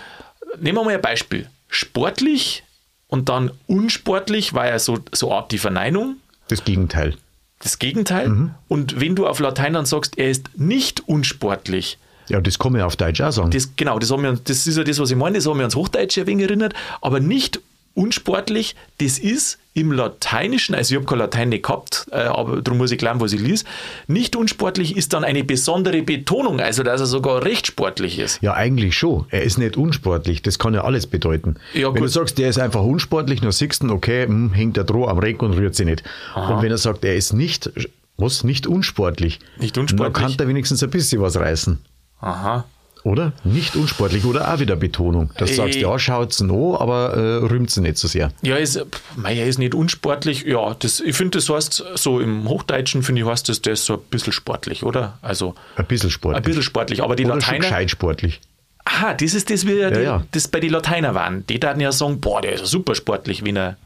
nehmen 0.58 0.78
wir 0.78 0.84
mal 0.84 0.94
ein 0.94 1.02
Beispiel. 1.02 1.48
Sportlich 1.68 2.62
und 3.08 3.28
dann 3.28 3.50
unsportlich 3.66 4.54
war 4.54 4.66
ja 4.66 4.78
so, 4.78 4.98
so 5.12 5.32
Art 5.32 5.52
die 5.52 5.58
Verneinung, 5.58 6.16
Das 6.48 6.64
Gegenteil. 6.64 7.14
das 7.60 7.78
Gegenteil. 7.78 8.28
Mhm. 8.28 8.54
Und 8.68 9.00
wenn 9.00 9.14
du 9.14 9.26
auf 9.26 9.38
Latein 9.38 9.74
dann 9.74 9.86
sagst, 9.86 10.18
er 10.18 10.30
ist 10.30 10.48
nicht 10.56 11.06
unsportlich, 11.08 11.98
Ja, 12.28 12.40
das 12.40 12.58
kann 12.58 12.72
man 12.72 12.80
ja 12.80 12.86
auf 12.86 12.96
Deutsch 12.96 13.20
auch 13.20 13.32
sagen. 13.32 13.50
das, 13.50 13.70
genau, 13.76 13.98
das, 13.98 14.10
haben 14.10 14.22
wir, 14.22 14.32
das 14.42 14.66
ist 14.66 14.76
ja 14.76 14.84
das, 14.84 14.98
was 14.98 15.10
ich 15.10 15.16
meine, 15.16 15.38
das 15.38 15.46
haben 15.46 15.58
wir 15.58 15.62
ans 15.62 15.76
Hochdeutsche 15.76 16.22
ein 16.22 16.26
wenig 16.26 16.46
erinnert, 16.46 16.74
aber 17.00 17.20
nicht 17.20 17.60
unsportlich, 17.94 18.76
das 18.98 19.18
ist 19.18 19.58
im 19.72 19.90
Lateinischen, 19.92 20.74
also 20.74 20.94
ich 20.94 20.98
habe 20.98 21.06
kein 21.06 21.18
Latein 21.18 21.48
nicht 21.48 21.64
gehabt, 21.64 22.06
äh, 22.10 22.16
aber 22.16 22.62
darum 22.62 22.78
muss 22.78 22.90
ich 22.92 23.00
lernen, 23.00 23.20
was 23.20 23.32
ich 23.32 23.40
lies. 23.40 23.64
Nicht 24.06 24.36
unsportlich 24.36 24.96
ist 24.96 25.12
dann 25.12 25.24
eine 25.24 25.44
besondere 25.44 26.02
Betonung, 26.02 26.60
also 26.60 26.82
dass 26.82 27.00
er 27.00 27.06
sogar 27.06 27.44
recht 27.44 27.66
sportlich 27.66 28.18
ist. 28.18 28.40
Ja, 28.42 28.54
eigentlich 28.54 28.96
schon. 28.96 29.24
Er 29.30 29.42
ist 29.42 29.58
nicht 29.58 29.76
unsportlich. 29.76 30.42
Das 30.42 30.58
kann 30.58 30.74
ja 30.74 30.84
alles 30.84 31.06
bedeuten. 31.06 31.56
Ja, 31.74 31.88
wenn 31.88 31.94
gut. 31.94 32.02
du 32.04 32.08
sagst, 32.08 32.38
der 32.38 32.48
ist 32.48 32.58
einfach 32.58 32.82
unsportlich, 32.82 33.40
dann 33.40 33.52
siehst 33.52 33.82
du, 33.82 33.90
okay, 33.90 34.26
hm, 34.26 34.52
hängt 34.52 34.76
er 34.76 34.84
droh 34.84 35.06
am 35.08 35.18
Reg 35.18 35.42
und 35.42 35.52
rührt 35.54 35.74
sich 35.74 35.86
nicht. 35.86 36.02
Und 36.34 36.62
wenn 36.62 36.70
er 36.70 36.78
sagt, 36.78 37.04
er 37.04 37.14
ist 37.16 37.32
nicht, 37.32 37.70
was, 38.18 38.44
nicht 38.44 38.66
unsportlich, 38.66 39.40
Nicht 39.58 39.76
unsportlich. 39.76 40.12
dann 40.14 40.22
kann 40.22 40.34
er 40.38 40.48
wenigstens 40.48 40.82
ein 40.82 40.90
bisschen 40.90 41.20
was 41.20 41.36
reißen. 41.36 41.78
Aha. 42.20 42.64
Oder? 43.04 43.32
Nicht 43.44 43.76
unsportlich. 43.76 44.24
Oder 44.24 44.52
auch 44.52 44.58
wieder 44.58 44.74
Betonung. 44.74 45.30
Dass 45.36 45.50
du 45.50 45.56
sagst, 45.56 45.76
Äh. 45.76 45.82
ja, 45.82 45.96
schaut's 45.96 46.42
an, 46.42 46.50
aber 46.50 47.14
äh, 47.14 47.36
rühmt 47.46 47.70
sie 47.70 47.80
nicht 47.80 47.98
so 47.98 48.08
sehr. 48.08 48.32
Ja, 48.42 48.56
ist, 48.56 48.78
pff, 48.80 49.00
mei, 49.16 49.36
er 49.36 49.46
ist 49.46 49.58
nicht 49.58 49.76
unsportlich. 49.76 50.42
Ja, 50.44 50.74
das, 50.76 50.98
ich 50.98 51.14
finde, 51.16 51.38
das 51.38 51.48
heißt, 51.48 51.84
so 51.94 52.18
im 52.18 52.48
Hochdeutschen 52.48 53.04
finde 53.04 53.22
ich, 53.22 53.28
heißt 53.28 53.48
das, 53.48 53.62
der 53.62 53.74
ist 53.74 53.84
so 53.84 53.94
ein 53.94 54.00
bisschen 54.10 54.32
sportlich, 54.32 54.82
oder? 54.82 55.18
Also 55.22 55.54
Ein 55.76 55.86
bisschen 55.86 56.10
sportlich. 56.10 56.38
ein 56.38 56.42
bisschen 56.44 56.62
sportlich. 56.64 57.00
Aber 57.04 57.14
die 57.14 57.24
Oder 57.26 57.34
schon 57.34 57.40
Lateiner. 57.40 57.58
gescheit 57.60 57.90
sportlich. 57.92 58.40
Aha, 58.84 59.14
das 59.14 59.34
ist 59.34 59.50
das, 59.50 59.66
wie 59.68 59.74
ja, 59.74 59.90
die, 59.90 60.00
ja. 60.00 60.24
das 60.32 60.48
bei 60.48 60.58
den 60.58 60.70
Lateiner 60.70 61.14
waren. 61.14 61.46
Die 61.46 61.60
dann 61.60 61.78
ja 61.78 61.92
sagen, 61.92 62.20
boah, 62.20 62.40
der 62.40 62.54
ist 62.54 62.66
super 62.66 62.96
sportlich, 62.96 63.44
wenn 63.44 63.56
er 63.56 63.76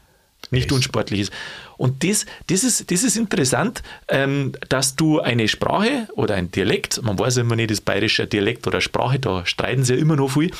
nicht 0.51 0.71
unsportlich 0.71 1.21
ist. 1.21 1.33
Und 1.77 2.03
das, 2.03 2.25
das, 2.47 2.63
ist, 2.63 2.91
das 2.91 3.03
ist 3.03 3.17
interessant, 3.17 3.81
ähm, 4.07 4.51
dass 4.69 4.95
du 4.95 5.19
eine 5.19 5.47
Sprache 5.47 6.07
oder 6.13 6.35
ein 6.35 6.51
Dialekt, 6.51 7.01
man 7.01 7.17
weiß 7.17 7.37
immer 7.37 7.55
nicht, 7.55 7.71
ist 7.71 7.85
bayerischer 7.85 8.27
Dialekt 8.27 8.67
oder 8.67 8.81
Sprache, 8.81 9.19
da 9.19 9.45
streiten 9.45 9.83
sie 9.83 9.95
ja 9.95 9.99
immer 9.99 10.15
noch 10.15 10.29
viel, 10.29 10.51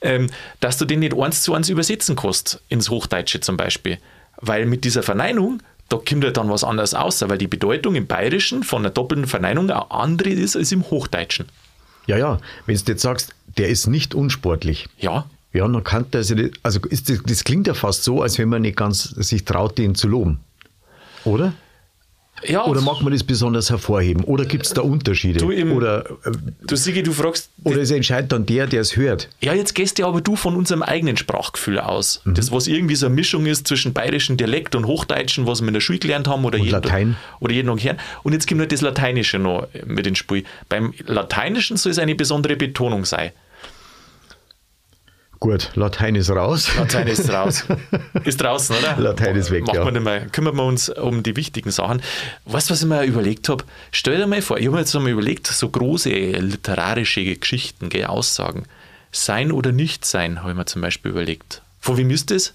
ähm, 0.00 0.30
dass 0.60 0.78
du 0.78 0.84
den 0.84 0.98
nicht 1.00 1.16
eins 1.16 1.42
zu 1.42 1.54
eins 1.54 1.68
übersetzen 1.68 2.16
kannst, 2.16 2.60
ins 2.68 2.90
Hochdeutsche 2.90 3.40
zum 3.40 3.56
Beispiel. 3.56 3.98
Weil 4.38 4.66
mit 4.66 4.84
dieser 4.84 5.04
Verneinung, 5.04 5.62
da 5.88 5.98
kommt 5.98 6.24
ja 6.24 6.30
dann 6.30 6.50
was 6.50 6.64
anderes 6.64 6.94
aus, 6.94 7.22
weil 7.28 7.38
die 7.38 7.46
Bedeutung 7.46 7.94
im 7.94 8.06
Bayerischen 8.06 8.64
von 8.64 8.82
einer 8.82 8.90
doppelten 8.90 9.26
Verneinung 9.26 9.70
eine 9.70 9.90
andere 9.90 10.30
ist 10.30 10.56
als 10.56 10.72
im 10.72 10.90
Hochdeutschen. 10.90 11.46
Ja, 12.06 12.16
ja. 12.16 12.38
Wenn 12.66 12.76
du 12.76 12.82
jetzt 12.86 13.02
sagst, 13.02 13.34
der 13.56 13.68
ist 13.68 13.86
nicht 13.86 14.14
unsportlich. 14.14 14.88
Ja, 14.98 15.26
Ja, 15.54 15.66
dann 15.66 15.82
kann 15.84 16.04
nicht- 16.12 16.58
also 16.62 16.80
ist 16.90 17.08
das, 17.08 17.20
das 17.24 17.44
klingt 17.44 17.66
ja 17.66 17.74
fast 17.74 18.04
so, 18.04 18.20
als 18.20 18.38
wenn 18.38 18.48
man 18.50 18.62
nicht 18.62 18.76
ganz 18.76 19.04
sich 19.04 19.44
traut, 19.44 19.78
den 19.78 19.94
zu 19.94 20.08
loben. 20.08 20.40
Oder? 21.24 21.54
Ja. 22.42 22.64
Oder 22.66 22.80
mag 22.82 23.00
man 23.00 23.12
das 23.12 23.22
besonders 23.22 23.70
hervorheben? 23.70 24.24
Oder 24.24 24.44
gibt 24.44 24.66
es 24.66 24.74
da 24.74 24.82
Unterschiede? 24.82 25.38
Du 25.38 25.50
im- 25.52 25.72
oder, 25.72 26.04
äh, 26.24 26.32
Du 26.66 26.74
Sigi, 26.76 27.02
du 27.04 27.12
fragst, 27.12 27.48
oder 27.62 27.78
es 27.80 27.90
entscheidet 27.92 28.32
dann 28.32 28.44
der, 28.44 28.66
der 28.66 28.80
es 28.80 28.96
hört. 28.96 29.28
ja, 29.40 29.54
jetzt 29.54 29.74
gehst 29.74 29.98
ja 30.00 30.06
aber 30.08 30.20
du 30.20 30.34
von 30.36 30.56
unserem 30.56 30.82
eigenen 30.82 31.16
Sprachgefühl 31.16 31.78
aus. 31.78 32.20
Mhm. 32.24 32.34
Das, 32.34 32.50
was 32.50 32.66
irgendwie 32.66 32.96
so 32.96 33.06
eine 33.06 33.14
Mischung 33.14 33.46
ist 33.46 33.68
zwischen 33.68 33.92
bayerischen 33.94 34.36
Dialekt 34.36 34.74
und 34.74 34.84
Hochdeutschen, 34.86 35.46
was 35.46 35.60
wir 35.62 35.68
in 35.68 35.74
der 35.74 35.80
Schule 35.80 36.00
gelernt 36.00 36.26
haben 36.26 36.44
oder 36.44 36.58
jeden 36.58 36.72
Latein. 36.72 37.16
oder 37.38 37.52
jeden 37.52 37.68
hören. 37.80 37.98
Und 38.24 38.32
jetzt 38.32 38.48
kommt 38.48 38.60
noch 38.60 38.66
das 38.66 38.80
Lateinische 38.80 39.38
noch 39.38 39.68
mit 39.86 40.06
ins 40.06 40.18
Spiel. 40.18 40.42
Beim 40.68 40.92
Lateinischen 41.06 41.76
soll 41.76 41.92
es 41.92 41.98
eine 42.00 42.16
besondere 42.16 42.56
Betonung 42.56 43.04
sein. 43.04 43.30
Gut, 45.44 45.72
Latein 45.74 46.14
ist 46.14 46.30
raus. 46.30 46.70
Latein 46.74 47.06
ist 47.06 47.30
raus. 47.30 47.66
Ist 48.24 48.40
draußen, 48.40 48.74
oder? 48.76 48.96
Latein 48.96 49.36
ist 49.36 49.50
weg, 49.50 49.66
Machen 49.66 49.76
ja. 49.76 49.84
wir 49.84 49.92
nicht 49.92 50.02
mehr. 50.02 50.20
Kümmern 50.28 50.56
wir 50.56 50.64
uns 50.64 50.88
um 50.88 51.22
die 51.22 51.36
wichtigen 51.36 51.70
Sachen. 51.70 52.00
Weißt 52.46 52.70
du, 52.70 52.72
was 52.72 52.80
ich 52.80 52.88
mir 52.88 53.04
überlegt 53.04 53.50
habe? 53.50 53.62
Stell 53.92 54.16
dir 54.16 54.26
mal 54.26 54.40
vor, 54.40 54.56
ich 54.56 54.64
habe 54.64 54.76
mir 54.76 54.80
jetzt 54.80 54.96
einmal 54.96 55.12
überlegt, 55.12 55.46
so 55.46 55.68
große 55.68 56.08
literarische 56.08 57.36
Geschichten, 57.36 57.90
gell, 57.90 58.06
Aussagen. 58.06 58.64
Sein 59.12 59.52
oder 59.52 59.70
nicht 59.70 60.06
sein, 60.06 60.40
habe 60.40 60.52
ich 60.52 60.56
mir 60.56 60.64
zum 60.64 60.80
Beispiel 60.80 61.10
überlegt. 61.10 61.60
Von 61.78 61.98
wem 61.98 62.08
ist 62.08 62.30
das? 62.30 62.54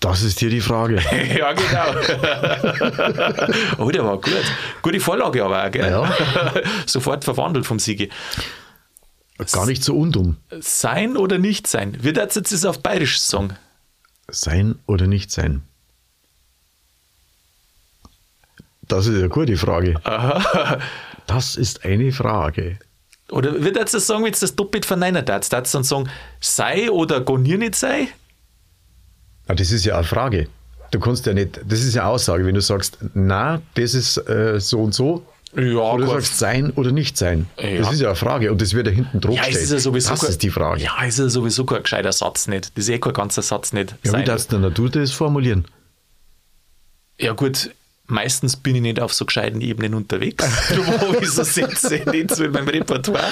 Das 0.00 0.22
ist 0.22 0.38
hier 0.38 0.48
die 0.48 0.62
Frage. 0.62 1.02
ja, 1.38 1.52
genau. 1.52 1.94
oh, 3.84 3.90
der 3.90 4.06
war 4.06 4.16
gut. 4.16 4.32
Gute 4.80 5.00
Vorlage 5.00 5.44
aber 5.44 5.66
auch, 5.66 5.70
gell? 5.70 5.90
Ja. 5.90 6.10
Sofort 6.86 7.24
verwandelt 7.24 7.66
vom 7.66 7.78
Siege. 7.78 8.08
Gar 9.52 9.66
nicht 9.66 9.84
so 9.84 9.96
undumm. 9.96 10.36
Sein 10.60 11.16
oder 11.16 11.38
nicht 11.38 11.66
sein? 11.66 11.96
Wie 12.00 12.12
darfst 12.12 12.36
du 12.36 12.40
jetzt 12.40 12.52
das 12.52 12.64
auf 12.64 12.80
Bayerisch 12.82 13.20
sagen? 13.20 13.56
Sein 14.28 14.78
oder 14.86 15.06
nicht 15.06 15.30
sein? 15.30 15.62
Das 18.82 19.06
ist 19.06 19.16
eine 19.16 19.28
gute 19.28 19.56
Frage. 19.56 20.00
Das 21.28 21.56
ist 21.56 21.84
eine 21.84 22.10
Frage. 22.10 22.78
Oder 23.30 23.62
wie 23.62 23.70
darfst 23.70 23.92
du 23.92 23.98
das 23.98 24.06
sagen, 24.06 24.24
wenn 24.24 24.32
du 24.32 24.40
das 24.40 24.56
doppelt 24.56 24.86
verneinen 24.86 25.22
darfst? 25.26 25.52
Darfst 25.52 25.74
du 25.74 25.78
dann 25.78 25.84
sagen, 25.84 26.08
sei 26.40 26.90
oder 26.90 27.20
gonier 27.20 27.58
nicht 27.58 27.74
sei? 27.74 28.08
Ah, 29.46 29.54
das 29.54 29.70
ist 29.70 29.84
ja 29.84 29.96
eine 29.96 30.04
Frage. 30.04 30.48
Du 30.90 30.98
kannst 31.00 31.26
ja 31.26 31.34
nicht, 31.34 31.60
das 31.66 31.80
ist 31.80 31.94
ja 31.94 32.04
eine 32.04 32.12
Aussage, 32.12 32.46
wenn 32.46 32.54
du 32.54 32.62
sagst, 32.62 32.96
na, 33.12 33.60
das 33.74 33.92
ist 33.92 34.16
äh, 34.26 34.58
so 34.58 34.80
und 34.82 34.94
so. 34.94 35.26
Ja, 35.56 35.62
oder 35.78 36.04
du 36.04 36.10
sagst 36.12 36.38
sein 36.38 36.70
oder 36.72 36.92
nicht 36.92 37.16
sein. 37.16 37.46
Ja. 37.58 37.78
Das 37.78 37.92
ist 37.94 38.00
ja 38.00 38.08
eine 38.08 38.16
Frage 38.16 38.52
und 38.52 38.60
das 38.60 38.74
wird 38.74 38.86
da 38.86 38.90
hinten 38.90 39.20
drauf 39.20 39.34
Ja, 39.34 39.44
ist 39.44 39.70
ja 39.70 39.78
sowieso 39.78 40.10
Das 40.10 40.20
kein- 40.20 40.30
ist 40.30 40.42
die 40.42 40.50
Frage. 40.50 40.82
Ja, 40.82 41.02
ist 41.04 41.18
ja 41.18 41.28
sowieso 41.28 41.64
kein 41.64 41.82
gescheiter 41.82 42.12
Satz 42.12 42.48
nicht. 42.48 42.72
Das 42.76 42.84
ist 42.84 42.90
eh 42.90 42.98
kein 42.98 43.12
ganzer 43.14 43.42
Satz 43.42 43.72
nicht. 43.72 43.90
Ja, 43.92 43.96
wie 44.02 44.08
Sein- 44.08 44.24
darfst 44.26 44.52
du 44.52 44.58
du 44.70 44.88
das 44.88 45.10
formulieren? 45.12 45.64
ja 47.20 47.32
gut, 47.32 47.70
meistens 48.06 48.56
bin 48.56 48.76
ich 48.76 48.82
nicht 48.82 49.00
auf 49.00 49.12
so 49.12 49.24
gescheiten 49.26 49.60
Ebenen 49.60 49.94
unterwegs. 49.94 50.44
Darum 50.68 50.86
habe 50.86 51.18
ich 51.22 51.30
so 51.30 51.42
Sätze 51.42 52.02
nicht 52.10 52.34
so 52.34 52.44
in 52.44 52.52
meinem 52.52 52.68
Repertoire. 52.68 53.24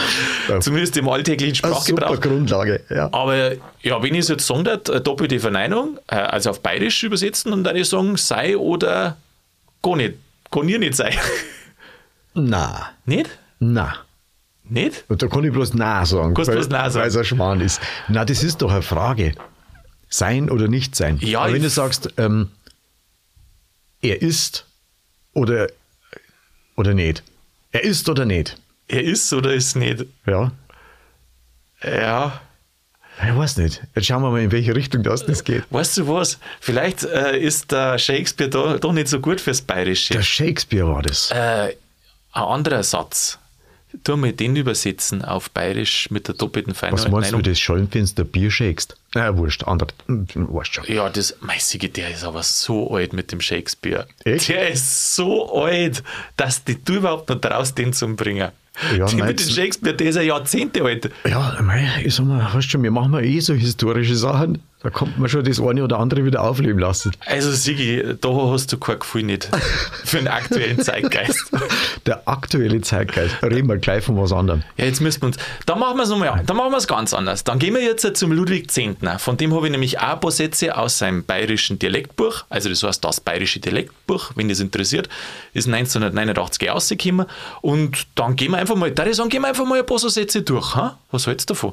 Zumindest 0.60 0.96
im 0.96 1.08
alltäglichen 1.08 1.64
Eine 1.64 1.74
super 1.74 1.86
Sprachgebrauch. 2.02 2.20
Grundlage. 2.20 2.80
Ja. 2.90 3.08
Aber 3.12 3.52
ja, 3.82 4.02
wenn 4.02 4.14
ich 4.14 4.20
es 4.20 4.28
jetzt 4.28 4.46
sagen 4.46 4.64
darf, 4.64 4.82
doppelte 5.02 5.38
Verneinung, 5.38 5.98
äh, 6.08 6.16
also 6.16 6.50
auf 6.50 6.60
Bayerisch 6.60 7.02
übersetzen 7.04 7.52
und 7.52 7.62
dann 7.64 7.76
ich 7.76 7.88
sagen, 7.88 8.16
sei 8.16 8.56
oder 8.56 9.16
gar 9.82 9.96
nicht. 9.96 10.14
Kann 10.50 10.68
ihr 10.68 10.78
nicht 10.78 10.94
sein. 10.94 11.12
Na, 12.36 12.90
nicht? 13.04 13.30
na. 13.58 13.94
Nicht? 14.68 15.04
Und 15.08 15.22
da 15.22 15.28
kann 15.28 15.44
ich 15.44 15.52
bloß 15.52 15.74
Na 15.74 16.04
sagen, 16.04 16.34
Kannst 16.34 16.48
weil 16.48 16.56
bloß 16.56 16.68
Na 16.70 16.90
sagen. 16.90 17.02
weil 17.02 17.08
es 17.08 17.16
ein 17.16 17.24
Schmarrn 17.24 17.60
ist. 17.60 17.80
Na, 18.08 18.24
das 18.24 18.42
ist 18.42 18.62
doch 18.62 18.70
eine 18.72 18.82
Frage. 18.82 19.32
Sein 20.08 20.50
oder 20.50 20.66
nicht 20.68 20.96
sein. 20.96 21.18
Ja, 21.20 21.40
Aber 21.42 21.52
wenn 21.52 21.62
du 21.62 21.70
sagst, 21.70 22.10
ähm, 22.16 22.50
er 24.02 24.20
ist 24.22 24.66
oder, 25.34 25.68
oder 26.76 26.94
nicht. 26.94 27.22
Er 27.72 27.84
ist 27.84 28.08
oder 28.08 28.24
nicht. 28.24 28.56
Er 28.88 29.02
ist 29.04 29.32
oder 29.32 29.54
ist 29.54 29.76
nicht. 29.76 30.04
Ja. 30.26 30.50
Ja. 31.84 32.40
Ich 33.26 33.34
weiß 33.36 33.56
nicht. 33.58 33.82
Jetzt 33.94 34.06
schauen 34.06 34.22
wir 34.22 34.30
mal, 34.30 34.42
in 34.42 34.52
welche 34.52 34.74
Richtung 34.74 35.02
das, 35.02 35.24
das 35.24 35.42
geht. 35.44 35.62
Weißt 35.70 35.96
du 35.96 36.08
was? 36.08 36.38
Vielleicht 36.60 37.04
äh, 37.04 37.38
ist 37.38 37.72
der 37.72 37.98
Shakespeare 37.98 38.50
da, 38.50 38.78
doch 38.78 38.92
nicht 38.92 39.08
so 39.08 39.20
gut 39.20 39.40
fürs 39.40 39.62
Bayerische. 39.62 40.12
Der 40.14 40.22
Shakespeare 40.22 40.86
war 40.88 41.02
das. 41.02 41.30
Äh, 41.30 41.74
ein 42.36 42.42
anderer 42.42 42.82
Satz. 42.82 43.38
Tu 44.04 44.16
mal 44.16 44.32
den 44.32 44.56
übersetzen 44.56 45.24
auf 45.24 45.50
Bayerisch 45.50 46.10
mit 46.10 46.28
der 46.28 46.34
doppelten 46.34 46.74
Verneinung. 46.74 47.12
Was 47.12 47.32
meinst 47.32 47.64
du, 47.64 48.02
das 48.02 48.14
du 48.14 48.24
Bier 48.24 48.50
shakest? 48.50 48.96
Na, 49.14 49.34
wurscht. 49.38 49.64
Andere, 49.64 49.88
hm, 50.06 50.26
wurscht 50.34 50.74
schon. 50.74 50.84
Ja, 50.86 51.08
das, 51.08 51.36
meissige, 51.40 51.88
der 51.88 52.10
ist 52.10 52.24
aber 52.24 52.42
so 52.42 52.94
alt 52.94 53.14
mit 53.14 53.32
dem 53.32 53.40
Shakespeare. 53.40 54.06
Echt? 54.24 54.48
Der 54.48 54.68
ist 54.68 55.14
so 55.14 55.62
alt, 55.62 56.02
dass 56.36 56.62
die, 56.64 56.82
du 56.82 56.94
überhaupt 56.94 57.30
noch 57.30 57.40
traust, 57.40 57.78
den 57.78 57.94
zu 57.94 58.06
bringen. 58.14 58.50
Ja, 58.94 59.06
die 59.06 59.22
mit 59.22 59.40
dem 59.40 59.48
Shakespeare, 59.48 59.96
der 59.96 60.08
ist 60.08 60.16
ja 60.16 60.22
Jahrzehnte 60.22 60.84
alt. 60.84 61.10
Ja, 61.26 61.58
mei, 61.62 61.88
ich 62.04 62.14
sag 62.14 62.26
mal, 62.26 62.52
weißt 62.52 62.70
schon, 62.70 62.82
wir 62.82 62.90
machen 62.90 63.12
mal 63.12 63.24
eh 63.24 63.40
so 63.40 63.54
historische 63.54 64.16
Sachen. 64.16 64.60
Da 64.86 64.90
kommt 64.90 65.18
man 65.18 65.28
schon 65.28 65.42
das 65.42 65.60
eine 65.60 65.82
oder 65.82 65.98
andere 65.98 66.24
wieder 66.24 66.44
aufleben 66.44 66.78
lassen. 66.78 67.10
Also, 67.26 67.50
Sigi, 67.50 68.04
da 68.20 68.28
hast 68.28 68.72
du 68.72 68.78
kein 68.78 69.00
Gefühl 69.00 69.24
nicht 69.24 69.50
für 70.04 70.18
den 70.18 70.28
aktuellen 70.28 70.80
Zeitgeist. 70.80 71.50
Der 72.06 72.28
aktuelle 72.28 72.80
Zeitgeist. 72.82 73.34
Reden 73.42 73.68
wir 73.68 73.78
gleich 73.78 74.04
von 74.04 74.16
was 74.16 74.30
anderem. 74.30 74.62
Ja, 74.76 74.84
jetzt 74.84 75.00
müssen 75.00 75.22
wir 75.22 75.26
uns. 75.26 75.38
Dann 75.66 75.80
machen 75.80 75.96
wir 75.96 76.04
es 76.04 76.08
nochmal. 76.08 76.44
Dann 76.46 76.56
machen 76.56 76.70
wir 76.70 76.76
es 76.76 76.86
ganz 76.86 77.14
anders. 77.14 77.42
Dann 77.42 77.58
gehen 77.58 77.74
wir 77.74 77.82
jetzt 77.82 78.16
zum 78.16 78.30
Ludwig 78.30 78.70
Zehntner. 78.70 79.18
Von 79.18 79.36
dem 79.36 79.52
habe 79.52 79.66
ich 79.66 79.72
nämlich 79.72 79.98
auch 79.98 80.04
ein 80.04 80.20
paar 80.20 80.30
Sätze 80.30 80.78
aus 80.78 80.98
seinem 80.98 81.24
bayerischen 81.24 81.80
Dialektbuch. 81.80 82.44
Also, 82.48 82.68
das 82.68 82.84
heißt, 82.84 83.04
das 83.04 83.20
bayerische 83.20 83.58
Dialektbuch, 83.58 84.30
wenn 84.36 84.48
das 84.48 84.60
interessiert, 84.60 85.08
ist 85.52 85.66
1989 85.66 86.70
rausgekommen. 86.70 87.26
Und 87.60 88.06
dann 88.14 88.36
gehen 88.36 88.52
wir 88.52 88.58
einfach 88.58 88.76
mal, 88.76 88.92
da 88.92 89.04
ich 89.04 89.16
sagen, 89.16 89.30
gehen 89.30 89.42
wir 89.42 89.48
einfach 89.48 89.66
mal 89.66 89.80
ein 89.80 89.86
paar 89.86 89.98
so 89.98 90.08
Sätze 90.08 90.42
durch. 90.42 90.76
Ha? 90.76 90.96
Was 91.10 91.26
hältst 91.26 91.50
du 91.50 91.54
davon? 91.54 91.72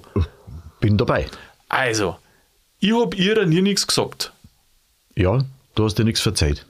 Bin 0.80 0.98
dabei. 0.98 1.28
Also, 1.70 2.18
ich 2.84 2.92
habe 2.94 3.16
ihrer 3.16 3.46
nie 3.46 3.62
nichts 3.62 3.88
gesagt. 3.88 4.34
Ja, 5.16 5.44
du 5.76 5.86
hast 5.86 5.98
dir 5.98 6.04
nichts 6.04 6.20
verzeiht. 6.22 6.66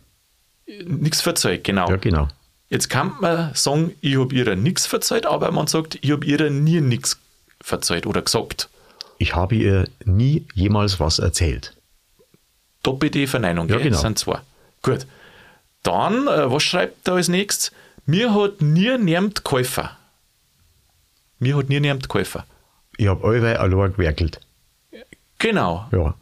Nichts 0.85 1.21
verzeiht, 1.21 1.63
genau. 1.63 1.89
Ja, 1.89 1.95
genau. 1.97 2.27
Jetzt 2.69 2.89
kann 2.89 3.13
man 3.19 3.53
sagen, 3.55 3.95
ich 4.01 4.17
habe 4.17 4.33
ihrer 4.33 4.55
nichts 4.55 4.85
verzeiht, 4.85 5.25
aber 5.25 5.51
man 5.51 5.67
sagt, 5.67 5.97
ich 6.01 6.11
habe 6.11 6.25
ihrer 6.25 6.49
nie 6.49 6.81
nichts 6.81 7.17
verzeiht 7.61 8.05
oder 8.05 8.21
gesagt. 8.21 8.69
Ich 9.17 9.35
habe 9.35 9.55
ihr 9.55 9.87
nie 10.05 10.45
jemals 10.53 10.99
was 10.99 11.19
erzählt. 11.19 11.75
Doppelte 12.83 13.25
Verneinung, 13.27 13.67
Ja, 13.69 13.75
gell? 13.77 13.85
genau. 13.85 13.95
Das 13.95 14.01
sind 14.01 14.19
zwei. 14.19 14.39
Gut. 14.81 15.05
Dann, 15.83 16.27
äh, 16.27 16.51
was 16.51 16.63
schreibt 16.63 17.07
er 17.07 17.15
als 17.15 17.27
nächstes? 17.27 17.71
Mir 18.05 18.33
hat 18.35 18.61
nie 18.61 18.97
niemand 18.97 19.43
Käufer. 19.43 19.97
Mir 21.39 21.57
hat 21.57 21.69
nie 21.69 21.79
niemand 21.79 22.07
Käufer. 22.07 22.45
Ich 22.97 23.07
habe 23.07 23.25
allweil 23.27 23.57
allein 23.57 23.93
gewerkelt. 23.93 24.39
Genau. 25.43 25.85
Ja. 25.91 26.15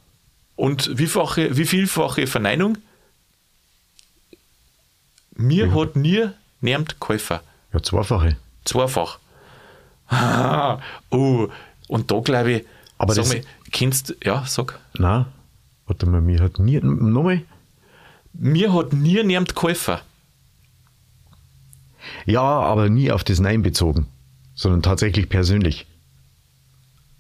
Und 0.56 0.98
wiefache, 0.98 1.56
wie 1.56 1.66
vielfache 1.66 2.26
Verneinung? 2.26 2.78
Mir 5.36 5.72
hat 5.76 5.96
nie 5.96 6.30
niemand 6.60 7.00
Käufer. 7.00 7.42
Ja, 7.72 7.82
zweifache. 7.84 8.38
Zweifach. 8.66 9.20
Ah, 10.08 10.80
oh, 11.12 11.48
und 11.88 12.10
da 12.10 12.20
glaube 12.20 12.52
ich, 12.52 12.66
Aber 12.98 13.14
sag 13.14 13.26
das- 13.26 13.34
mal, 13.36 13.44
kennst 13.72 14.10
du, 14.10 14.14
ja, 14.24 14.44
sag, 14.48 14.80
Na, 14.98 15.28
warte 15.86 16.06
mal, 16.08 16.20
mir 16.22 16.40
hat 16.42 16.58
nie. 16.58 16.80
Nochmal? 16.82 17.44
mir 18.34 18.74
hat 18.74 18.92
nie 18.94 19.22
niemand 19.24 19.54
Käufer. 19.54 20.02
Ja, 22.26 22.42
aber 22.42 22.90
nie 22.90 23.12
auf 23.12 23.24
das 23.24 23.40
Nein 23.40 23.62
bezogen, 23.62 24.08
sondern 24.56 24.82
tatsächlich 24.82 25.30
persönlich. 25.30 25.86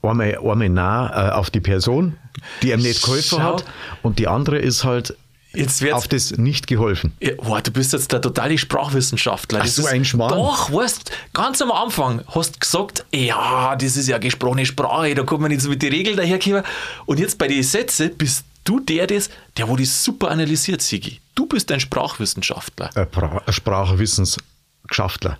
Einmal, 0.03 0.37
einmal 0.37 0.69
nah 0.69 1.29
äh, 1.29 1.31
auf 1.33 1.49
die 1.51 1.59
Person, 1.61 2.17
die 2.63 2.73
einem 2.73 2.81
nicht 2.83 3.03
geholfen 3.03 3.37
Schau. 3.39 3.57
hat, 3.57 3.65
und 4.01 4.17
die 4.19 4.27
andere 4.27 4.57
ist 4.57 4.83
halt 4.83 5.15
Jetzt 5.53 5.81
wird's 5.81 5.93
auf 5.95 6.07
das 6.07 6.31
nicht 6.37 6.65
geholfen. 6.67 7.11
Ja, 7.19 7.31
boah, 7.35 7.61
du 7.61 7.71
bist 7.71 7.91
jetzt 7.91 8.11
der 8.13 8.21
totale 8.21 8.57
Sprachwissenschaftler. 8.57 9.59
Ach, 9.59 9.65
Das 9.65 9.75
so 9.75 9.81
ist- 9.81 9.89
ein 9.89 10.05
Schmarrn. 10.05 10.37
Doch, 10.37 10.71
weißt 10.71 11.11
ganz 11.33 11.61
am 11.61 11.71
Anfang 11.71 12.21
hast 12.33 12.55
du 12.55 12.59
gesagt, 12.59 13.05
ja, 13.13 13.75
das 13.75 13.97
ist 13.97 14.07
ja 14.07 14.17
gesprochene 14.17 14.65
Sprache, 14.65 15.13
da 15.13 15.23
kommt 15.23 15.41
man 15.41 15.51
nicht 15.51 15.61
so 15.61 15.69
mit 15.69 15.81
den 15.81 15.91
Regeln 15.91 16.15
daherkommen. 16.15 16.63
Und 17.05 17.19
jetzt 17.19 17.37
bei 17.37 17.47
den 17.49 17.63
Sätzen 17.63 18.11
bist 18.17 18.45
du 18.63 18.79
der, 18.79 19.07
das, 19.07 19.29
der 19.57 19.67
wo 19.67 19.75
das 19.75 20.03
super 20.03 20.31
analysiert, 20.31 20.81
Sigi. 20.81 21.19
Du 21.35 21.45
bist 21.47 21.69
ein 21.71 21.81
Sprachwissenschaftler. 21.81 22.89
Ein, 22.95 23.07
Pra- 23.07 23.41
ein 23.45 23.53
Sprachwissensgeschaftler. 23.53 25.37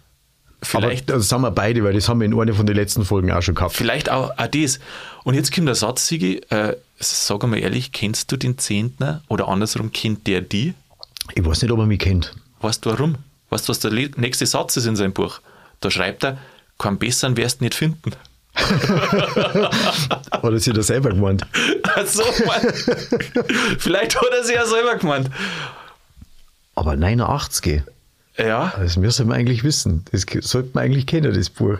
Vielleicht, 0.64 1.10
Aber 1.10 1.18
das 1.20 1.30
sind 1.30 1.42
wir 1.42 1.52
beide, 1.52 1.84
weil 1.84 1.94
das 1.94 2.08
haben 2.08 2.20
wir 2.20 2.26
in 2.26 2.40
einer 2.40 2.54
von 2.54 2.66
den 2.68 2.76
letzten 2.76 3.04
Folgen 3.04 3.32
auch 3.32 3.42
schon 3.42 3.56
gehabt. 3.56 3.74
vielleicht 3.74 4.12
auch, 4.12 4.38
auch 4.38 4.48
das. 4.48 4.80
Und 5.24 5.34
jetzt 5.34 5.54
kommt 5.54 5.68
der 5.68 5.76
Satz, 5.76 6.08
Sigi, 6.08 6.38
äh, 6.50 6.76
sag 7.00 7.44
mal 7.48 7.58
ehrlich, 7.58 7.92
kennst 7.92 8.32
du 8.32 8.38
den 8.38 8.58
Zehntner 8.58 9.24
oder 9.28 9.48
andersrum, 9.48 9.92
kennt 9.92 10.28
der 10.28 10.42
die? 10.42 10.76
Ich 11.34 11.44
weiß 11.44 11.64
nicht, 11.64 11.72
ob 11.72 11.80
er 11.80 11.88
mich 11.88 12.00
kennt. 12.00 12.36
Weißt 12.60 12.86
du 12.86 12.92
warum? 12.92 13.16
Weißt 13.50 13.68
du, 13.68 13.72
was 13.72 13.80
der 13.80 13.92
nächste 13.92 14.46
Satz 14.46 14.78
ist 14.78 14.86
in 14.86 14.96
seinem 14.96 15.14
Buch? 15.14 15.40
Da 15.80 15.90
schreibt 15.90 16.24
er, 16.24 16.38
keinen 16.78 17.00
besseren 17.00 17.38
wirst 17.38 17.60
du 17.60 17.66
nicht 17.66 17.76
finden. 17.76 18.12
Hat 18.56 20.44
er 20.44 20.60
sich 20.60 20.74
da 20.74 20.82
selber 20.84 21.10
gemeint? 21.10 21.46
Ach 21.84 22.06
so, 22.06 22.24
Mann. 22.46 22.62
Vielleicht 23.80 24.16
hat 24.16 24.30
er 24.32 24.44
sich 24.44 24.56
ja 24.56 24.66
selber 24.66 24.96
gemeint. 24.98 25.30
Aber 26.76 26.96
89. 26.96 27.84
Ja, 28.46 28.74
Das 28.78 28.98
müssen 28.98 29.28
wir 29.30 29.36
eigentlich 29.36 29.64
wissen. 29.64 30.06
Das 30.12 30.26
sollte 30.42 30.70
man 30.74 30.84
eigentlich 30.86 31.06
kennen, 31.06 31.34
das 31.34 31.50
Buch. 31.50 31.78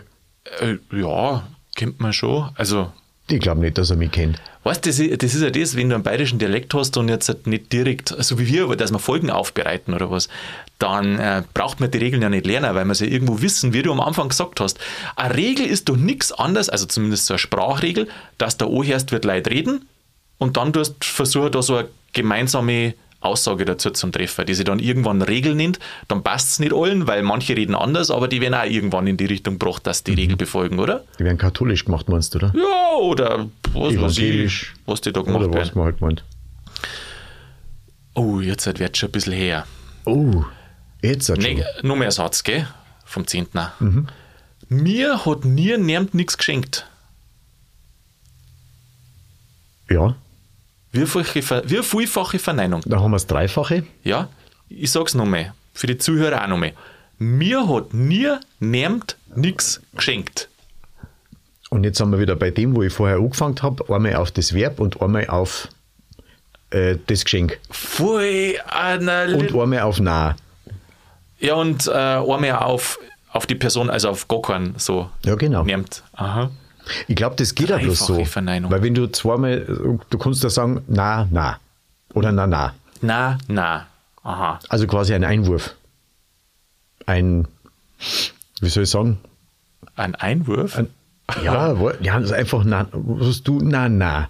äh, 0.60 0.76
ja, 0.92 1.46
kennt 1.76 2.00
man 2.00 2.12
schon. 2.12 2.50
Also, 2.56 2.92
Ich 3.28 3.40
glaube 3.40 3.60
nicht, 3.60 3.78
dass 3.78 3.90
er 3.90 3.96
mich 3.96 4.10
kennt. 4.12 4.40
weißt 4.64 4.84
du, 4.84 4.90
das, 4.90 4.98
ist- 4.98 5.22
das 5.22 5.34
ist 5.34 5.42
ja 5.42 5.50
das, 5.50 5.76
wenn 5.76 5.88
du 5.88 5.94
einen 5.94 6.04
bayerischen 6.04 6.38
Dialekt 6.38 6.74
hast 6.74 6.96
und 6.96 7.08
jetzt 7.08 7.28
halt 7.28 7.46
nicht 7.46 7.72
direkt, 7.72 8.08
so 8.18 8.38
wie 8.38 8.46
wir, 8.48 8.74
dass 8.76 8.92
wir 8.92 8.98
Folgen 8.98 9.30
aufbereiten 9.30 9.94
oder 9.94 10.10
was, 10.10 10.28
dann 10.78 11.18
äh, 11.18 11.42
braucht 11.54 11.80
man 11.80 11.90
die 11.90 11.98
Regeln 11.98 12.20
ja 12.22 12.28
nicht 12.28 12.44
lernen, 12.46 12.74
weil 12.74 12.84
wir 12.84 12.94
sie 12.94 13.06
ja 13.06 13.12
irgendwo 13.12 13.40
wissen, 13.40 13.72
wie 13.72 13.82
du 13.82 13.92
am 13.92 14.00
Anfang 14.00 14.28
gesagt 14.28 14.60
hast. 14.60 14.78
Eine 15.16 15.34
Regel 15.36 15.66
ist 15.66 15.88
doch 15.88 15.96
nichts 15.96 16.32
anderes, 16.32 16.68
also 16.68 16.86
zumindest 16.86 17.26
so 17.26 17.34
eine 17.34 17.38
Sprachregel, 17.38 18.08
dass 18.38 18.56
da 18.58 18.66
anhörst, 18.66 19.12
wird 19.12 19.24
Leid 19.24 19.48
reden 19.48 19.86
und 20.38 20.56
dann 20.56 20.72
tust 20.72 21.04
versuchen, 21.04 21.52
da 21.52 21.62
so 21.62 21.76
eine 21.76 21.88
gemeinsame 22.12 22.94
Aussage 23.22 23.64
dazu 23.64 23.90
zu 23.90 24.08
treffen, 24.10 24.44
die 24.46 24.54
sie 24.54 24.64
dann 24.64 24.78
irgendwann 24.78 25.22
Regel 25.22 25.54
nennt, 25.54 25.78
dann 26.08 26.22
passt 26.22 26.50
es 26.50 26.58
nicht 26.58 26.72
allen, 26.72 27.06
weil 27.06 27.22
manche 27.22 27.56
reden 27.56 27.74
anders, 27.74 28.10
aber 28.10 28.28
die 28.28 28.40
werden 28.40 28.54
auch 28.54 28.64
irgendwann 28.64 29.06
in 29.06 29.16
die 29.16 29.26
Richtung 29.26 29.58
gebracht, 29.58 29.86
dass 29.86 30.04
die 30.04 30.14
Regel 30.14 30.36
befolgen, 30.36 30.78
oder? 30.78 31.04
Die 31.18 31.24
werden 31.24 31.38
katholisch 31.38 31.84
gemacht, 31.84 32.08
meinst 32.08 32.34
du, 32.34 32.38
oder? 32.38 32.52
Ja, 32.56 32.96
oder 32.98 33.48
was 33.72 34.00
weiß 34.00 34.18
ich, 34.18 34.72
was 34.86 35.00
die 35.00 35.12
da 35.12 35.22
gemacht 35.22 35.44
Oder 35.44 35.48
was 35.48 35.54
werden. 35.68 35.72
man 35.74 35.84
halt 35.84 36.00
meint. 36.00 36.24
Oh, 38.14 38.40
jetzt 38.40 38.66
wird 38.66 38.80
es 38.80 38.98
schon 38.98 39.08
ein 39.08 39.12
bisschen 39.12 39.32
her. 39.32 39.66
Oh, 40.04 40.44
jetzt 41.00 41.28
hat 41.28 41.42
schon. 41.42 41.54
Nee, 41.54 41.64
noch 41.82 41.96
mehr 41.96 42.10
Satz, 42.10 42.42
gell? 42.42 42.66
Vom 43.04 43.26
10. 43.26 43.46
Mir 44.68 45.24
hat 45.26 45.44
nie 45.44 45.76
niemand 45.76 46.14
nichts 46.14 46.36
geschenkt. 46.36 46.86
Ja, 49.90 50.14
Wie 50.92 51.06
vielfache, 51.06 51.62
wie 51.66 51.82
vielfache 51.82 52.38
Verneinung? 52.38 52.82
da 52.84 53.00
haben 53.00 53.10
wir 53.10 53.16
das 53.16 53.26
Dreifache. 53.26 53.84
Ja, 54.04 54.28
ich 54.68 54.90
sag's 54.90 55.14
nochmal, 55.14 55.54
für 55.74 55.86
die 55.86 55.98
Zuhörer 55.98 56.44
auch 56.44 56.48
nochmal. 56.48 56.72
Mir 57.18 57.68
hat 57.68 57.94
nie 57.94 58.28
niemand 58.60 59.16
nichts 59.34 59.80
geschenkt. 59.94 60.48
Und 61.70 61.84
jetzt 61.84 61.98
sind 61.98 62.10
wir 62.10 62.18
wieder 62.18 62.36
bei 62.36 62.50
dem, 62.50 62.76
wo 62.76 62.82
ich 62.82 62.92
vorher 62.92 63.16
angefangen 63.16 63.56
habe. 63.62 63.88
Einmal 63.94 64.16
auf 64.16 64.30
das 64.30 64.52
Verb 64.52 64.78
und 64.78 65.00
einmal 65.00 65.26
auf 65.28 65.68
äh, 66.70 66.96
das 67.06 67.24
Geschenk. 67.24 67.58
Voll 67.70 68.56
Und 68.68 69.54
einmal 69.54 69.80
auf 69.80 69.98
nah. 70.00 70.36
Ja, 71.38 71.54
und 71.54 71.86
äh, 71.86 71.90
einmal 71.92 72.52
auf, 72.52 72.98
auf 73.30 73.46
die 73.46 73.54
Person, 73.54 73.88
also 73.88 74.10
auf 74.10 74.28
gar 74.28 74.42
keinen 74.42 74.74
so 74.78 75.10
Ja, 75.24 75.34
genau. 75.34 75.64
nimmt. 75.64 76.02
Aha. 76.12 76.50
Ich 77.08 77.16
glaube, 77.16 77.36
das 77.36 77.54
geht 77.54 77.72
auch 77.72 77.78
bloß 77.78 77.98
so. 78.06 78.24
Verneinung. 78.24 78.70
Weil 78.70 78.82
wenn 78.82 78.94
du 78.94 79.06
zweimal, 79.10 79.60
du 80.10 80.18
kannst 80.18 80.42
ja 80.42 80.50
sagen, 80.50 80.82
na, 80.88 81.28
na. 81.30 81.58
Oder 82.14 82.32
na, 82.32 82.46
na. 82.46 82.74
Na, 83.00 83.38
na. 83.48 83.86
Aha. 84.22 84.58
Also 84.68 84.86
quasi 84.86 85.14
ein 85.14 85.24
Einwurf. 85.24 85.74
Ein, 87.06 87.48
wie 88.60 88.68
soll 88.68 88.84
ich 88.84 88.90
sagen? 88.90 89.18
Ein 89.96 90.14
Einwurf? 90.14 90.76
Ein, 90.76 90.88
ja, 91.42 91.74
ja, 92.00 92.20
das 92.20 92.30
ist 92.30 92.32
einfach 92.32 92.64
na, 92.64 92.86
was 92.92 93.42
du, 93.42 93.60
na, 93.62 93.88
na. 93.88 94.28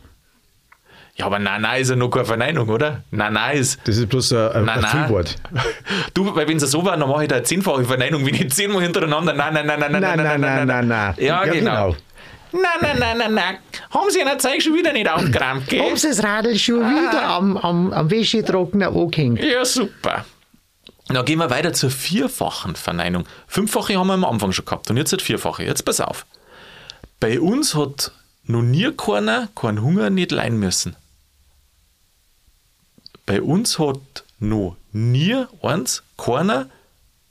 Ja, 1.17 1.27
aber 1.27 1.39
na, 1.39 1.59
na 1.59 1.77
ist 1.77 1.91
ja 1.91 1.97
noch 1.97 2.09
keine 2.09 2.25
Verneinung, 2.25 2.69
oder? 2.69 3.03
Na, 3.11 3.29
na 3.29 3.51
ist. 3.51 3.79
Das 3.85 3.99
ist 3.99 4.09
bloß 4.09 4.33
ein, 4.33 4.53
ein, 4.53 4.65
Na, 4.65 4.73
ein 4.75 4.81
na. 4.81 4.89
Füllwort. 4.89 5.37
Du, 6.15 6.35
weil 6.35 6.49
wenn 6.49 6.57
es 6.57 6.71
so 6.71 6.85
war, 6.85 6.97
dann 6.97 7.09
mache 7.09 7.25
ich 7.25 7.29
da 7.29 7.37
eine 7.37 7.45
zehnfache 7.45 7.85
Verneinung, 7.85 8.25
wenn 8.25 8.35
ich 8.35 8.51
zehnmal 8.51 8.83
hintereinander. 8.83 9.35
Na, 9.35 9.51
na, 9.51 9.63
na, 9.63 9.77
na, 9.77 9.89
na, 9.89 10.01
na, 10.01 10.17
na, 10.17 10.37
na, 10.39 10.65
na, 10.65 10.83
na. 10.83 11.15
Ja, 11.19 11.45
genau. 11.45 11.95
Na, 12.53 12.69
na, 12.81 12.95
na, 12.95 13.15
na, 13.15 13.29
na. 13.29 13.55
Haben 13.91 14.11
Sie 14.11 14.21
Ihr 14.21 14.39
Zeug 14.39 14.63
schon 14.63 14.75
wieder 14.75 14.93
nicht 14.93 15.09
aufgeräumt, 15.09 15.67
gell? 15.69 15.91
das 15.91 16.23
Radl 16.23 16.59
schon 16.59 16.81
wieder 16.81 17.23
am, 17.23 17.57
am, 17.57 17.93
am 17.93 18.11
Wäschetrockner 18.11 18.89
angehängt? 18.89 19.43
Ja, 19.43 19.65
super. 19.65 20.25
Dann 21.09 21.25
gehen 21.25 21.39
wir 21.39 21.51
weiter 21.51 21.73
zur 21.73 21.91
vierfachen 21.91 22.77
Verneinung. 22.77 23.25
Fünffache 23.47 23.97
haben 23.99 24.07
wir 24.07 24.15
am 24.15 24.25
Anfang 24.25 24.53
schon 24.53 24.65
gehabt 24.65 24.91
und 24.91 24.97
jetzt 24.97 25.13
halt 25.13 25.23
vierfache. 25.23 25.65
Jetzt 25.65 25.85
pass 25.85 26.01
auf. 26.01 26.27
Bei 27.21 27.41
uns 27.41 27.75
hat 27.75 28.13
noch 28.45 28.63
nie 28.63 28.91
keiner 28.93 29.49
keinen 29.55 29.83
Hunger 29.83 30.11
nicht 30.11 30.33
leiden 30.33 30.59
müssen. 30.59 30.97
Bei 33.27 33.41
uns 33.41 33.79
hat 33.79 34.25
noch 34.39 34.77
nie 34.93 35.45
eins, 35.63 36.03
keiner, 36.19 36.69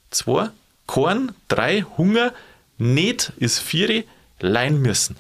zwei, 0.10 0.50
kein, 0.88 1.34
drei 1.48 1.86
Hunger 1.98 2.34
nicht 2.78 3.34
ist 3.38 3.60
vier 3.60 4.04
leiden 4.42 4.82
müssen. 4.82 5.16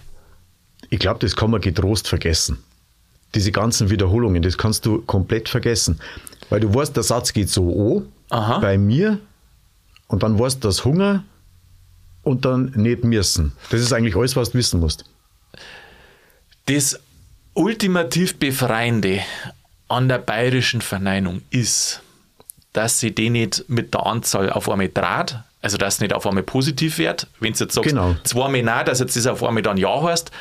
Ich 0.89 0.99
glaube, 0.99 1.19
das 1.19 1.36
kann 1.36 1.51
man 1.51 1.62
getrost 1.62 2.07
vergessen. 2.07 2.57
Diese 3.36 3.51
ganzen 3.51 3.89
Wiederholungen, 3.89 4.41
das 4.41 4.57
kannst 4.57 4.86
du 4.86 5.01
komplett 5.01 5.47
vergessen. 5.47 5.99
Weil 6.49 6.60
du 6.60 6.73
weißt, 6.73 6.95
der 6.95 7.03
Satz 7.03 7.31
geht 7.31 7.49
so 7.49 8.01
an, 8.29 8.38
Aha. 8.38 8.60
bei 8.60 8.77
mir, 8.77 9.19
und 10.07 10.23
dann 10.23 10.38
weißt 10.38 10.62
du 10.62 10.67
das 10.67 10.84
Hunger 10.84 11.23
und 12.23 12.43
dann 12.43 12.73
nicht 12.75 13.05
müssen. 13.05 13.53
Das 13.69 13.79
ist 13.79 13.93
eigentlich 13.93 14.15
alles, 14.15 14.36
was 14.36 14.51
du 14.51 14.57
wissen 14.57 14.81
musst. 14.81 15.05
Das 16.65 16.99
ultimativ 17.53 18.38
Befreiende 18.38 19.21
an 19.88 20.10
der 20.10 20.19
bayerischen 20.19 20.81
Verneinung 20.81 21.41
ist, 21.49 22.01
dass 22.73 22.99
sie 22.99 23.15
die 23.15 23.29
nicht 23.29 23.65
mit 23.69 23.93
der 23.93 24.05
Anzahl 24.05 24.49
auf 24.49 24.69
einmal 24.69 24.89
draht, 24.89 25.43
also 25.62 25.78
dass 25.78 25.95
es 25.95 26.00
nicht 26.02 26.13
auf 26.13 26.26
einmal 26.26 26.43
positiv 26.43 26.97
wird, 26.97 27.28
wenn 27.39 27.54
du 27.54 27.60
jetzt 27.60 27.74
sagst, 27.74 27.89
Genau. 27.89 28.15
zweimal 28.24 28.63
nein, 28.63 28.86
dass 28.86 29.00
jetzt 29.00 29.15
das 29.15 29.28
auf 29.28 29.43
einmal 29.43 29.63
dann 29.63 29.78
ja 29.78 30.02
heißt, 30.02 30.32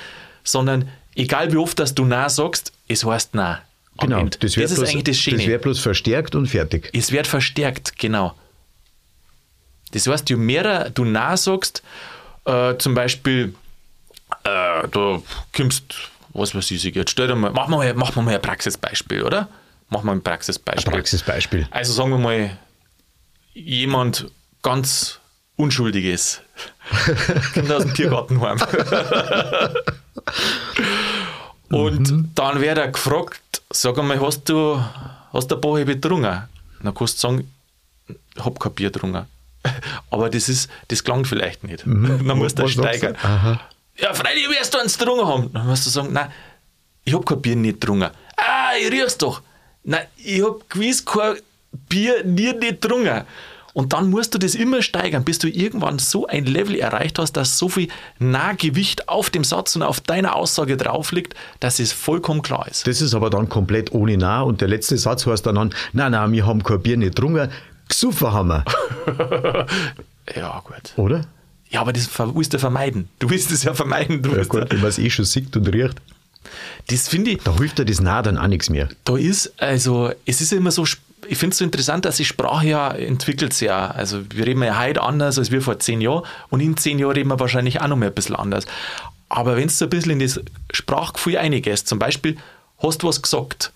sondern 0.45 0.89
egal 1.15 1.53
wie 1.53 1.57
oft 1.59 1.79
dass 1.79 1.95
du 1.95 2.05
nein 2.05 2.29
sagst, 2.29 2.73
es 2.89 3.05
heißt 3.05 3.35
nein. 3.35 3.59
Genau, 3.99 4.25
das, 4.25 4.57
wird 4.57 4.71
ist 4.71 4.77
bloß, 4.77 4.89
eigentlich 4.89 5.03
das 5.05 5.17
das 5.17 5.23
Schöne. 5.23 5.47
wird 5.47 5.63
bloß 5.63 5.79
verstärkt 5.81 6.35
und 6.35 6.47
fertig. 6.47 6.89
Es 6.95 7.13
wird 7.13 7.27
verstärkt, 7.27 7.99
genau. 7.99 8.35
Das 9.93 10.07
heißt, 10.07 10.31
je 10.31 10.37
mehr 10.37 10.89
du 10.91 11.05
Nein 11.05 11.37
sagst, 11.37 11.83
äh, 12.47 12.77
zum 12.79 12.95
Beispiel, 12.95 13.55
äh, 14.45 14.89
du 14.89 15.23
kommst, 15.55 15.95
was 16.33 16.55
weiß 16.55 16.71
ich, 16.71 16.85
jetzt 16.85 17.11
stell 17.11 17.27
dir 17.27 17.35
mal, 17.35 17.51
mach 17.51 17.67
mal, 17.69 17.93
mach 17.95 18.15
mal 18.17 18.27
ein 18.35 18.41
Praxisbeispiel, 18.41 19.23
oder? 19.25 19.49
Mach 19.91 20.03
mal 20.05 20.13
ein 20.13 20.23
Praxisbeispiel. 20.23 20.93
Praxisbeispiel. 20.93 21.67
Also 21.73 21.93
sagen 21.93 22.11
wir 22.11 22.19
mal, 22.19 22.57
jemand 23.53 24.29
ganz 24.63 25.19
Unschuldiges 25.57 26.41
kommt 27.55 27.71
aus 27.71 27.85
dem 27.85 27.95
Tiergartenheim. 27.95 28.59
Und 31.69 32.31
dann 32.35 32.61
wird 32.61 32.79
er 32.79 32.89
gefragt, 32.89 33.63
sag 33.71 33.99
einmal, 33.99 34.21
hast 34.21 34.49
du, 34.49 34.83
hast 35.33 35.51
du 35.51 35.55
ein 35.55 35.61
paar 35.61 35.85
betrunken? 35.85 36.49
Dann 36.83 36.95
kannst 36.95 37.15
du 37.15 37.21
sagen, 37.21 37.53
ich 38.09 38.45
hab 38.45 38.59
kein 38.59 38.73
Bier 38.73 38.91
getrunken. 38.91 39.27
Aber 40.11 40.31
das 40.31 40.49
ist, 40.49 40.69
das 40.89 41.05
klang 41.05 41.25
vielleicht 41.25 41.63
nicht. 41.63 41.85
Dann 41.87 42.39
musst 42.39 42.59
du 42.59 42.67
steigern. 42.67 43.17
Ja, 43.97 44.15
freilich 44.15 44.49
wirst 44.49 44.75
du 44.75 44.79
eins 44.79 44.99
getrunken 44.99 45.27
haben. 45.27 45.53
Dann 45.53 45.67
musst 45.67 45.87
du 45.87 45.91
sagen, 45.91 46.13
nein, 46.13 46.33
ich 47.05 47.15
hab 47.15 47.27
kein 47.27 47.41
Bier 47.41 47.57
nicht 47.57 47.81
getrunken. 47.81 48.11
Ah, 48.37 48.73
ich 48.81 48.91
riech's 48.91 49.19
doch. 49.19 49.43
Nein, 49.85 50.07
ich 50.17 50.43
hab 50.43 50.69
gewiss 50.71 51.05
kein 51.05 51.37
Bier 51.89 52.25
nie 52.25 52.53
nicht 52.53 52.81
getrunken. 52.81 53.25
Und 53.73 53.93
dann 53.93 54.11
musst 54.11 54.35
du 54.35 54.39
das 54.39 54.55
immer 54.55 54.83
steigern, 54.83 55.25
bis 55.25 55.39
du 55.39 55.49
irgendwann 55.49 55.99
so 55.99 56.27
ein 56.27 56.45
Level 56.45 56.75
erreicht 56.75 57.19
hast, 57.19 57.33
dass 57.33 57.57
so 57.59 57.69
viel 57.69 57.89
Nahgewicht 58.19 59.09
auf 59.09 59.31
dem 59.31 59.45
Satz 59.45 59.77
und 59.77 59.83
auf 59.83 60.01
deiner 60.01 60.35
Aussage 60.37 60.77
drauf 60.77 61.13
liegt, 61.13 61.35
dass 61.61 61.79
es 61.79 61.93
vollkommen 61.93 62.43
klar 62.43 62.67
ist. 62.69 62.87
Das 62.87 63.01
ist 63.01 63.15
aber 63.15 63.31
dann 63.31 63.49
komplett 63.49 63.93
ohne 63.93 64.17
nah 64.17 64.43
und 64.43 64.61
der 64.61 64.69
letzte 64.69 64.99
Satz 64.99 65.27
heißt 65.27 65.47
dann, 65.47 65.57
an, 65.57 65.75
nein, 65.93 66.13
nein, 66.13 66.33
wir 66.33 66.47
haben 66.47 66.63
kein 66.63 66.81
Bier 66.83 66.97
nicht 66.97 67.15
getrunken, 67.15 67.49
gesoffen 67.89 68.33
haben 68.33 68.49
wir, 68.49 68.65
Ja, 70.37 70.61
gut. 70.65 70.93
oder? 70.97 71.25
Ja, 71.71 71.81
aber 71.83 71.93
das 71.93 72.09
willst 72.35 72.53
du 72.53 72.59
vermeiden. 72.59 73.09
Du 73.21 73.31
willst 73.31 73.51
es 73.53 73.63
ja 73.63 73.75
vermeiden. 73.75 74.23
Du 74.23 74.35
Ja 74.35 74.45
gut, 74.45 74.71
wenn 74.71 74.81
man 74.81 74.89
es 74.89 74.99
eh 74.99 75.11
schon 75.11 75.25
sieht 75.25 75.57
und 75.57 75.67
riecht, 75.73 75.97
das 76.89 77.09
finde 77.09 77.33
ich, 77.33 77.43
da 77.43 77.57
hilft 77.57 77.79
dir 77.79 77.85
das 77.85 78.01
nah 78.01 78.23
dann 78.23 78.37
auch 78.39 78.47
nichts 78.49 78.71
mehr. 78.71 78.89
Da 79.05 79.17
ist, 79.17 79.53
also, 79.63 80.11
es 80.27 80.41
ist 80.41 80.51
ja 80.53 80.59
immer 80.59 80.71
so, 80.73 80.83
sp- 80.83 81.03
ich 81.31 81.39
finde 81.39 81.53
es 81.53 81.59
so 81.59 81.65
interessant, 81.65 82.05
dass 82.05 82.17
sich 82.17 82.27
Sprache 82.27 82.67
ja 82.67 82.91
entwickelt 82.91 83.53
sich 83.53 83.69
ja. 83.69 83.89
Also, 83.89 84.23
wir 84.35 84.47
reden 84.47 84.65
ja 84.65 84.77
heute 84.81 85.01
anders 85.01 85.39
als 85.39 85.53
wir 85.53 85.63
vor 85.63 85.79
zehn 85.79 86.01
Jahren 86.01 86.25
und 86.49 86.59
in 86.59 86.77
zehn 86.77 86.99
Jahren 86.99 87.13
reden 87.13 87.29
wir 87.29 87.39
wahrscheinlich 87.39 87.81
auch 87.81 87.87
noch 87.87 87.97
mal 87.97 88.07
ein 88.07 88.15
bisschen 88.15 88.35
anders. 88.35 88.67
Aber 89.29 89.57
wenn 89.57 89.69
du 89.69 89.73
so 89.73 89.85
ein 89.85 89.91
bisschen 89.91 90.11
in 90.11 90.19
das 90.19 90.41
Sprachgefühl 90.73 91.37
reingehst, 91.37 91.87
zum 91.87 92.01
Beispiel, 92.01 92.37
hast 92.79 93.05
du 93.05 93.07
was 93.07 93.23
gesagt, 93.23 93.73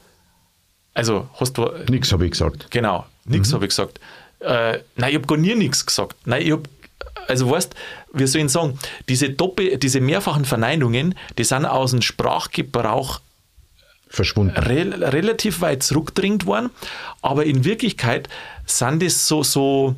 also, 0.95 1.29
hast 1.35 1.57
du, 1.57 1.71
Nix 1.89 2.13
habe 2.13 2.25
ich 2.25 2.33
gesagt. 2.33 2.73
Genau, 2.73 3.07
nichts 3.25 3.53
habe 3.53 3.65
ich 3.65 3.69
gesagt. 3.69 4.01
Äh, 4.41 4.81
nein, 4.97 5.11
ich 5.11 5.15
habe 5.15 5.27
gar 5.27 5.39
nie 5.39 5.55
nichts 5.55 5.87
gesagt. 5.87 6.17
Nein, 6.25 6.43
ich 6.43 6.51
habe, 6.51 6.65
also 7.29 7.49
weißt, 7.51 7.73
wie 8.15 8.27
soll 8.27 8.43
ich 8.43 8.51
sagen, 8.51 8.81
diese 9.09 9.31
Doppel, 9.31 9.79
diese 9.79 10.01
mehrfachen 10.01 10.45
Verneinungen, 10.45 11.15
die 11.39 11.45
sind 11.45 11.67
aus 11.67 11.93
dem 11.93 12.03
Sprachgebrauch 12.03 13.21
Verschwunden. 14.09 14.57
rel 14.57 15.03
relativ 15.05 15.61
weit 15.61 15.83
zurückgedrängt 15.83 16.47
worden, 16.47 16.71
aber 17.23 17.45
in 17.45 17.65
Wirklichkeit 17.65 18.29
sind 18.67 19.03
das 19.03 19.27
so, 19.27 19.43
so 19.43 19.97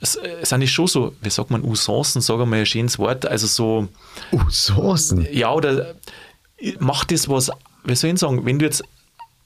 sind 0.00 0.60
das 0.60 0.70
schon 0.70 0.86
so, 0.86 1.14
wie 1.22 1.30
sagt 1.30 1.50
man, 1.50 1.62
Usancen, 1.62 2.20
sagen 2.20 2.40
wir 2.40 2.46
mal 2.46 2.60
ein 2.60 2.66
schönes 2.66 2.98
Wort, 2.98 3.26
also 3.26 3.46
so, 3.46 3.88
Soßen. 4.48 5.26
ja, 5.32 5.52
oder 5.52 5.94
äh, 6.58 6.74
macht 6.78 7.10
das 7.10 7.28
was, 7.28 7.50
wie 7.84 7.94
soll 7.94 8.10
ich 8.10 8.18
sagen, 8.18 8.44
wenn 8.44 8.58
du 8.58 8.66
jetzt 8.66 8.84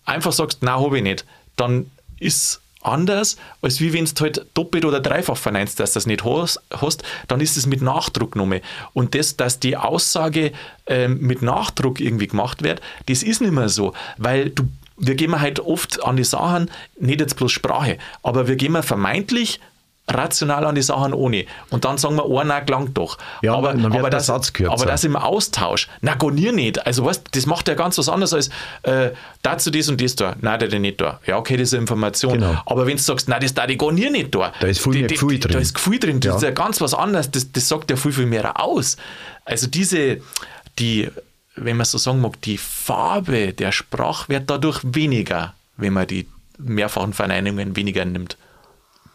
einfach 0.04 0.32
sagst, 0.32 0.62
nein, 0.62 0.74
habe 0.74 0.96
ich 0.96 1.02
nicht, 1.02 1.24
dann 1.56 1.90
ist 2.18 2.60
anders, 2.82 3.36
als 3.62 3.80
wie 3.80 3.92
wenn 3.92 4.04
du 4.04 4.20
halt 4.20 4.46
doppelt 4.54 4.84
oder 4.84 5.00
dreifach 5.00 5.36
verneinst, 5.36 5.80
dass 5.80 5.92
du 5.92 5.96
das 5.98 6.06
nicht 6.06 6.24
hast, 6.24 7.02
dann 7.26 7.40
ist 7.40 7.56
es 7.56 7.66
mit 7.66 7.82
Nachdruck 7.82 8.32
genommen. 8.32 8.60
Und 8.92 9.14
das, 9.14 9.36
dass 9.36 9.60
die 9.60 9.76
Aussage 9.76 10.52
ähm, 10.86 11.18
mit 11.20 11.42
Nachdruck 11.42 12.00
irgendwie 12.00 12.28
gemacht 12.28 12.62
wird, 12.62 12.80
das 13.06 13.22
ist 13.22 13.40
nicht 13.40 13.52
mehr 13.52 13.68
so, 13.68 13.94
weil 14.16 14.50
du, 14.50 14.64
wir 14.96 15.14
gehen 15.14 15.40
halt 15.40 15.60
oft 15.60 16.02
an 16.04 16.16
die 16.16 16.24
Sachen, 16.24 16.70
nicht 16.98 17.20
jetzt 17.20 17.36
bloß 17.36 17.52
Sprache, 17.52 17.98
aber 18.22 18.48
wir 18.48 18.56
gehen 18.56 18.80
vermeintlich 18.82 19.60
rational 20.08 20.64
an 20.64 20.74
die 20.74 20.82
Sachen 20.82 21.12
ohne. 21.12 21.44
Und 21.70 21.84
dann 21.84 21.98
sagen 21.98 22.16
wir, 22.16 22.26
oh, 22.26 22.42
na, 22.44 22.60
klang 22.60 22.92
doch. 22.94 23.18
Ja, 23.42 23.54
aber, 23.54 23.70
aber, 23.70 23.90
der 24.10 24.10
das, 24.10 24.30
aber 24.30 24.86
das 24.86 25.04
im 25.04 25.16
Austausch, 25.16 25.88
na, 26.00 26.14
gonier 26.14 26.52
nicht. 26.52 26.84
Also, 26.86 27.04
weißt 27.04 27.24
das 27.32 27.46
macht 27.46 27.68
ja 27.68 27.74
ganz 27.74 27.98
was 27.98 28.08
anderes 28.08 28.32
als 28.34 28.48
äh, 28.82 29.10
dazu 29.42 29.70
das 29.70 29.88
und 29.88 30.00
das 30.00 30.16
da. 30.16 30.34
Nein, 30.40 30.58
der 30.58 30.78
nicht 30.78 31.00
da. 31.00 31.20
Ja, 31.26 31.36
okay, 31.36 31.56
das 31.56 31.68
ist 31.68 31.74
eine 31.74 31.82
Information. 31.82 32.34
Genau. 32.34 32.60
Aber 32.66 32.86
wenn 32.86 32.96
du 32.96 33.02
sagst, 33.02 33.28
nein, 33.28 33.40
das 33.40 33.54
da 33.54 33.66
die 33.66 33.76
gonier 33.76 34.10
nicht 34.10 34.34
da. 34.34 34.52
Da 34.60 34.66
ist 34.66 34.80
viel 34.82 34.92
die, 34.92 34.98
mehr 35.00 35.08
Gefühl 35.08 35.30
die- 35.34 35.40
drin. 35.40 35.52
Da 35.52 35.58
ist 35.58 35.74
Gefühl 35.74 35.98
drin. 35.98 36.20
Das 36.20 36.28
Ja. 36.30 36.36
ist 36.36 36.42
ja 36.42 36.50
ganz 36.50 36.80
was 36.80 36.94
anderes. 36.94 37.30
Das, 37.30 37.52
das 37.52 37.68
sagt 37.68 37.90
ja 37.90 37.96
viel, 37.96 38.12
viel 38.12 38.26
mehr 38.26 38.60
aus. 38.60 38.96
Also, 39.44 39.66
diese, 39.66 40.18
die, 40.78 41.08
wenn 41.56 41.76
man 41.76 41.86
so 41.86 41.98
sagen 41.98 42.20
mag, 42.20 42.40
die 42.42 42.56
Farbe 42.58 43.52
der 43.52 43.72
Sprache 43.72 44.28
wird 44.28 44.48
dadurch 44.48 44.80
weniger, 44.84 45.54
wenn 45.76 45.92
man 45.92 46.06
die 46.06 46.26
mehrfachen 46.58 47.12
Verneinungen 47.12 47.76
weniger 47.76 48.04
nimmt. 48.04 48.36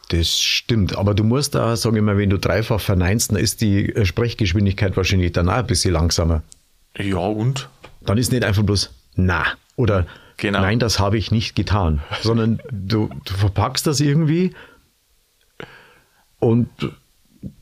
Das 0.09 0.39
stimmt, 0.39 0.95
aber 0.97 1.13
du 1.13 1.23
musst 1.23 1.55
da, 1.55 1.75
sage 1.75 1.97
ich 1.97 2.03
mal, 2.03 2.17
wenn 2.17 2.29
du 2.29 2.37
dreifach 2.37 2.79
verneinst, 2.79 3.31
dann 3.31 3.37
ist 3.39 3.61
die 3.61 3.89
äh, 3.95 4.05
Sprechgeschwindigkeit 4.05 4.95
wahrscheinlich 4.97 5.31
danach 5.31 5.57
ein 5.57 5.67
bisschen 5.67 5.93
langsamer. 5.93 6.43
Ja, 6.97 7.17
und? 7.17 7.69
Dann 8.01 8.17
ist 8.17 8.31
nicht 8.31 8.43
einfach 8.43 8.63
bloß 8.63 8.91
na 9.15 9.45
oder 9.75 10.05
Genau. 10.37 10.61
nein, 10.61 10.79
das 10.79 10.99
habe 10.99 11.17
ich 11.17 11.31
nicht 11.31 11.55
getan, 11.55 12.01
sondern 12.21 12.59
du, 12.71 13.09
du 13.23 13.33
verpackst 13.33 13.85
das 13.85 13.99
irgendwie 13.99 14.53
und 16.39 16.67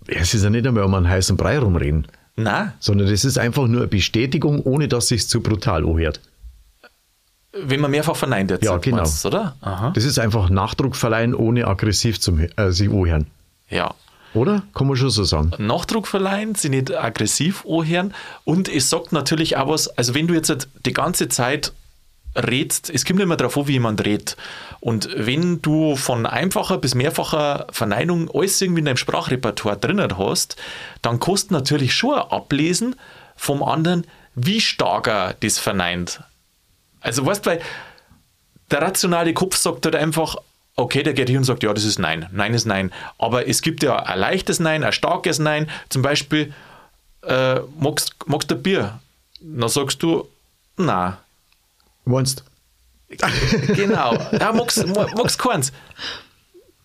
es 0.07 0.33
ist 0.33 0.43
ja 0.43 0.49
nicht 0.49 0.65
einmal 0.65 0.83
um 0.83 0.93
einen 0.93 1.07
heißen 1.09 1.37
Brei 1.37 1.59
rumreden, 1.59 2.07
Nein, 2.37 2.71
sondern 2.79 3.07
das 3.09 3.25
ist 3.25 3.37
einfach 3.37 3.67
nur 3.67 3.81
eine 3.81 3.87
Bestätigung, 3.87 4.61
ohne 4.63 4.87
dass 4.87 5.09
sich 5.09 5.27
zu 5.27 5.41
brutal 5.41 5.85
anhört. 5.85 6.21
Wenn 7.53 7.81
man 7.81 7.91
mehrfach 7.91 8.15
verneint 8.15 8.51
jetzt, 8.51 8.63
Ja, 8.63 8.77
genau. 8.77 8.97
meinst 8.97 9.25
oder? 9.25 9.55
Aha. 9.61 9.91
Das 9.93 10.05
ist 10.05 10.19
einfach 10.19 10.49
Nachdruck 10.49 10.95
verleihen, 10.95 11.35
ohne 11.35 11.67
aggressiv 11.67 12.19
zum, 12.19 12.39
äh, 12.39 12.71
sich 12.71 12.89
anhören. 12.89 13.27
Ja. 13.69 13.93
Oder? 14.33 14.63
Kann 14.73 14.87
man 14.87 14.95
schon 14.95 15.09
so 15.09 15.25
sagen. 15.25 15.51
Nachdruck 15.57 16.07
verleihen, 16.07 16.55
sie 16.55 16.69
nicht 16.69 16.95
aggressiv 16.95 17.65
anhören 17.67 18.13
und 18.45 18.69
es 18.69 18.89
sagt 18.89 19.11
natürlich 19.11 19.57
auch 19.57 19.67
was, 19.67 19.89
also 19.89 20.15
wenn 20.15 20.27
du 20.27 20.33
jetzt 20.33 20.49
halt 20.49 20.69
die 20.85 20.93
ganze 20.93 21.27
Zeit 21.27 21.73
redst, 22.35 22.89
es 22.89 23.03
kommt 23.03 23.19
immer 23.19 23.35
darauf 23.35 23.57
an, 23.57 23.67
wie 23.67 23.73
jemand 23.73 24.05
redet. 24.05 24.37
Und 24.79 25.09
wenn 25.17 25.61
du 25.61 25.97
von 25.97 26.25
einfacher 26.25 26.77
bis 26.77 26.95
mehrfacher 26.95 27.67
Verneinung 27.71 28.29
alles 28.33 28.61
irgendwie 28.61 28.79
in 28.79 28.85
deinem 28.85 28.97
Sprachrepertoire 28.97 29.75
drinnen 29.75 30.17
hast, 30.17 30.55
dann 31.01 31.19
kannst 31.19 31.49
du 31.51 31.55
natürlich 31.55 31.93
schon 31.93 32.15
ablesen 32.17 32.95
vom 33.35 33.61
anderen, 33.61 34.07
wie 34.33 34.61
stark 34.61 35.07
er 35.07 35.35
das 35.41 35.59
verneint. 35.59 36.21
Also 37.01 37.25
weißt 37.25 37.45
du, 37.45 37.49
weil 37.51 37.61
der 38.71 38.81
rationale 38.81 39.33
Kopf 39.33 39.57
sagt 39.57 39.85
halt 39.85 39.95
einfach, 39.95 40.35
okay, 40.75 41.03
der 41.03 41.13
geht 41.13 41.29
hier 41.29 41.37
und 41.37 41.43
sagt, 41.43 41.63
ja, 41.63 41.73
das 41.73 41.83
ist 41.83 41.99
Nein. 41.99 42.27
Nein 42.31 42.53
ist 42.53 42.65
Nein. 42.65 42.91
Aber 43.17 43.47
es 43.47 43.61
gibt 43.61 43.83
ja 43.83 43.97
ein 43.97 44.17
leichtes 44.19 44.59
Nein, 44.59 44.83
ein 44.83 44.93
starkes 44.93 45.39
Nein. 45.39 45.69
Zum 45.89 46.01
Beispiel, 46.01 46.53
äh, 47.23 47.59
magst, 47.79 48.15
magst 48.27 48.49
du 48.49 48.55
ein 48.55 48.63
Bier? 48.63 48.99
Dann 49.41 49.69
sagst 49.69 50.01
du, 50.01 50.27
na. 50.77 51.17
Meinst 52.05 52.43
Genau. 53.75 54.15
Ja, 54.31 54.53
magst, 54.53 54.87
ma- 54.87 55.07
magst 55.17 55.37
keins. 55.37 55.73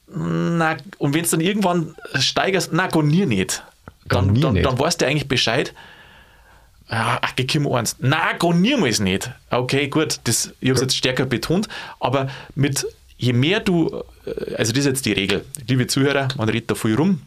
Na, 0.08 0.76
und 0.98 1.14
wenn 1.14 1.24
es 1.24 1.30
dann 1.30 1.40
irgendwann 1.40 1.94
steigerst, 2.14 2.70
na, 2.72 2.86
gonier 2.88 3.26
nicht. 3.26 3.62
Dann, 4.06 4.34
dann, 4.40 4.54
nicht. 4.54 4.66
dann 4.66 4.78
weißt 4.78 5.00
du 5.00 5.06
eigentlich 5.06 5.28
Bescheid. 5.28 5.72
Ja, 6.90 7.18
ach, 7.20 7.34
gekommen 7.34 7.72
eins. 7.72 7.96
Na, 7.98 8.32
gonier 8.34 8.78
mal 8.78 8.88
es 8.88 9.00
nicht. 9.00 9.30
Okay, 9.50 9.88
gut, 9.88 10.20
das, 10.24 10.52
ich 10.60 10.68
habe 10.68 10.76
es 10.76 10.80
jetzt 10.82 10.96
stärker 10.96 11.26
betont, 11.26 11.68
aber 11.98 12.28
mit, 12.54 12.86
je 13.18 13.32
mehr 13.32 13.60
du, 13.60 14.02
äh, 14.24 14.54
also 14.54 14.72
das 14.72 14.80
ist 14.80 14.86
jetzt 14.86 15.06
die 15.06 15.12
Regel, 15.12 15.44
liebe 15.66 15.86
Zuhörer, 15.86 16.28
man 16.36 16.48
redet 16.48 16.70
da 16.70 16.74
viel 16.74 16.94
rum. 16.94 17.22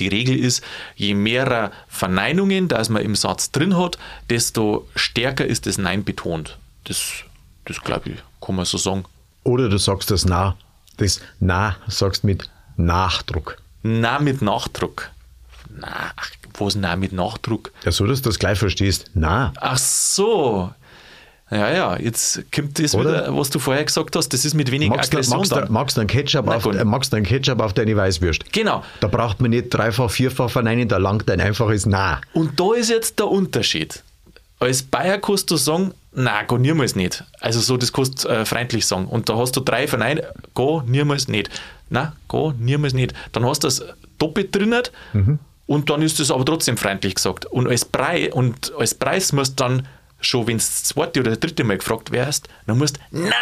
Die 0.00 0.08
Regel 0.08 0.36
ist, 0.38 0.62
je 0.96 1.14
mehr 1.14 1.70
Verneinungen, 1.88 2.68
dass 2.68 2.88
man 2.88 3.02
im 3.02 3.14
Satz 3.14 3.50
drin 3.52 3.76
hat, 3.76 3.98
desto 4.30 4.88
stärker 4.96 5.44
ist 5.46 5.66
das 5.66 5.78
Nein 5.78 6.04
betont. 6.04 6.58
Das, 6.84 7.24
das 7.64 7.80
glaube 7.80 8.10
ich, 8.10 8.16
kann 8.40 8.56
man 8.56 8.64
so 8.64 8.78
sagen. 8.78 9.04
Oder 9.44 9.68
du 9.68 9.78
sagst 9.78 10.10
das 10.10 10.24
Na. 10.24 10.56
Das 10.96 11.20
Na 11.40 11.76
sagst 11.86 12.24
mit 12.24 12.48
Nachdruck. 12.76 13.58
Na 13.82 14.18
mit 14.18 14.42
Nachdruck. 14.42 15.10
Na, 15.84 16.12
ach, 16.16 16.30
was 16.58 16.76
na 16.76 16.96
mit 16.96 17.12
Nachdruck? 17.12 17.72
Ja, 17.84 17.92
so 17.92 18.06
dass 18.06 18.22
du 18.22 18.30
das 18.30 18.38
gleich 18.38 18.58
verstehst. 18.58 19.10
Na. 19.14 19.52
Ach 19.60 19.78
so. 19.78 20.70
Ja, 21.50 21.70
ja, 21.70 21.98
jetzt 21.98 22.42
kommt 22.52 22.78
das 22.78 22.94
Oder? 22.94 23.24
wieder, 23.26 23.36
was 23.36 23.50
du 23.50 23.58
vorher 23.58 23.84
gesagt 23.84 24.16
hast, 24.16 24.30
das 24.30 24.44
ist 24.44 24.54
mit 24.54 24.70
wenig 24.70 24.88
Magst 24.88 25.12
Aggression 25.12 25.38
magst, 25.38 25.52
du, 25.52 25.56
dann. 25.56 25.72
magst 25.72 25.96
du 25.96 26.00
einen 26.00 26.08
Ketchup, 26.08 26.48
auf, 26.48 26.64
äh, 26.64 26.84
magst 26.84 27.12
du 27.12 27.16
einen 27.16 27.26
Ketchup 27.26 27.60
auf 27.60 27.74
deine 27.74 27.94
Weißwürst? 27.96 28.50
Genau. 28.52 28.82
Da 29.00 29.08
braucht 29.08 29.40
man 29.40 29.50
nicht 29.50 29.68
dreifach, 29.68 30.10
vierfach 30.10 30.50
verneinen, 30.50 30.88
da 30.88 30.96
langt 30.96 31.30
ein 31.30 31.40
einfaches 31.40 31.84
Na. 31.84 32.20
Und 32.32 32.58
da 32.58 32.74
ist 32.74 32.88
jetzt 32.88 33.18
der 33.18 33.28
Unterschied. 33.28 34.02
Als 34.58 34.82
Bayer 34.82 35.18
kannst 35.18 35.50
du 35.50 35.56
sagen, 35.56 35.92
na, 36.12 36.44
go 36.44 36.56
niemals 36.56 36.96
nicht. 36.96 37.24
Also 37.40 37.60
so, 37.60 37.76
das 37.76 37.92
kannst 37.92 38.24
du 38.24 38.28
äh, 38.28 38.46
freundlich 38.46 38.86
sagen. 38.86 39.06
Und 39.06 39.28
da 39.28 39.36
hast 39.36 39.52
du 39.56 39.60
drei 39.60 39.86
von 39.86 40.00
nein, 40.00 40.22
go 40.54 40.82
niemals 40.86 41.28
nicht. 41.28 41.50
Na, 41.90 42.14
go 42.26 42.54
niemals 42.58 42.94
nicht. 42.94 43.12
Dann 43.32 43.44
hast 43.44 43.64
du 43.64 43.66
das 43.66 43.84
doppelt 44.18 44.54
drinnen 44.54 44.82
und 45.66 45.90
dann 45.90 46.02
ist 46.02 46.20
das 46.20 46.30
aber 46.30 46.44
trotzdem 46.44 46.76
freundlich 46.76 47.14
gesagt. 47.14 47.46
Und 47.46 47.68
als 47.68 47.84
Preis, 47.84 48.32
und 48.32 48.72
als 48.78 48.94
Preis 48.94 49.32
musst 49.32 49.58
du 49.58 49.64
dann 49.64 49.88
schon, 50.20 50.46
wenn 50.46 50.58
du 50.58 50.64
das 50.64 50.84
zweite 50.84 51.20
oder 51.20 51.30
das 51.30 51.40
dritte 51.40 51.64
Mal 51.64 51.78
gefragt 51.78 52.10
wärst, 52.10 52.48
dann 52.66 52.78
musst 52.78 52.96
du, 52.96 53.00
na, 53.10 53.34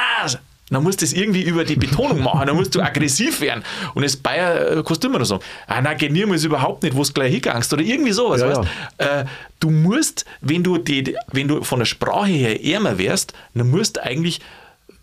dann 0.71 0.83
musst 0.83 1.01
du 1.01 1.05
das 1.05 1.13
irgendwie 1.13 1.43
über 1.43 1.65
die 1.65 1.77
Betonung 1.77 2.23
machen, 2.23 2.47
dann 2.47 2.57
musst 2.57 2.75
du 2.75 2.81
aggressiv 2.81 3.41
werden. 3.41 3.63
Und 3.95 4.05
als 4.05 4.17
Bayer 4.17 4.79
äh, 4.79 4.83
kannst 4.83 5.05
du 5.05 5.09
immer 5.09 5.19
noch 5.19 5.27
sagen, 5.27 5.43
ah, 5.67 5.81
na, 5.83 5.95
geh 5.95 6.09
niemals 6.09 6.45
überhaupt 6.45 6.83
nicht, 6.83 6.97
wo 6.97 7.03
du 7.03 7.13
gleich 7.13 7.33
hingangst 7.33 7.73
oder 7.73 7.83
irgendwie 7.83 8.13
sowas. 8.13 8.41
Ja, 8.41 8.49
weißt? 8.49 8.69
Äh, 8.99 9.25
du 9.61 9.71
musst, 9.71 10.25
wenn 10.41 10.63
du, 10.63 10.79
die, 10.79 11.17
wenn 11.33 11.49
du 11.49 11.63
von 11.63 11.81
der 11.81 11.87
Sprache 11.87 12.31
her 12.31 12.65
ärmer 12.65 12.99
wärst, 12.99 13.35
dann 13.55 13.71
musst 13.71 13.97
du 13.97 14.03
eigentlich 14.03 14.41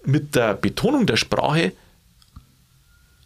mit 0.05 0.35
der 0.35 0.55
Betonung 0.55 1.05
der 1.05 1.17
Sprache, 1.17 1.73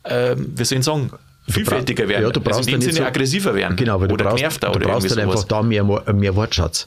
ähm, 0.03 0.51
wie 0.56 0.65
soll 0.65 0.79
ich 0.79 0.86
sagen, 0.86 1.12
vielfältiger 1.47 2.08
werden. 2.08 2.23
Ja, 2.23 2.29
du 2.29 2.39
brauchst 2.41 2.60
also 2.60 2.69
in 2.71 2.79
dem 2.79 2.82
Sinne 2.82 2.97
so- 2.97 3.03
aggressiver 3.06 3.56
werden. 3.56 3.75
Genau, 3.75 3.99
weil 3.99 4.08
du 4.08 4.13
oder 4.13 4.25
brauchst, 4.25 4.38
genervter 4.38 4.67
du 4.71 4.75
oder 4.77 4.88
brauchst 4.88 5.06
irgendwie 5.06 5.15
dann 5.21 5.29
einfach 5.29 5.43
da 5.45 5.62
mehr, 5.62 5.84
mehr 6.13 6.36
Wortschatz. 6.36 6.86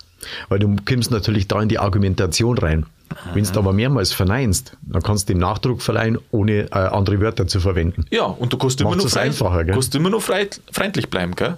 Weil 0.49 0.59
du 0.59 0.77
kommst 0.85 1.11
natürlich 1.11 1.47
da 1.47 1.61
in 1.61 1.69
die 1.69 1.79
Argumentation 1.79 2.57
rein. 2.59 2.87
Wenn 3.35 3.45
du 3.45 3.59
aber 3.59 3.73
mehrmals 3.73 4.13
verneinst, 4.13 4.77
dann 4.83 5.03
kannst 5.03 5.29
du 5.29 5.35
dem 5.35 5.39
Nachdruck 5.41 5.81
verleihen, 5.81 6.19
ohne 6.33 6.65
äh, 6.71 6.75
andere 6.75 7.21
Wörter 7.21 7.47
zu 7.47 7.61
verwenden. 7.61 8.05
Ja, 8.11 8.25
und 8.25 8.53
du 8.53 8.59
kannst 8.59 8.81
immer, 8.81 8.97
noch, 8.97 9.09
kannst 9.09 9.95
immer 9.95 10.21
freundlich 10.21 11.09
bleiben, 11.09 11.35
gell? 11.37 11.57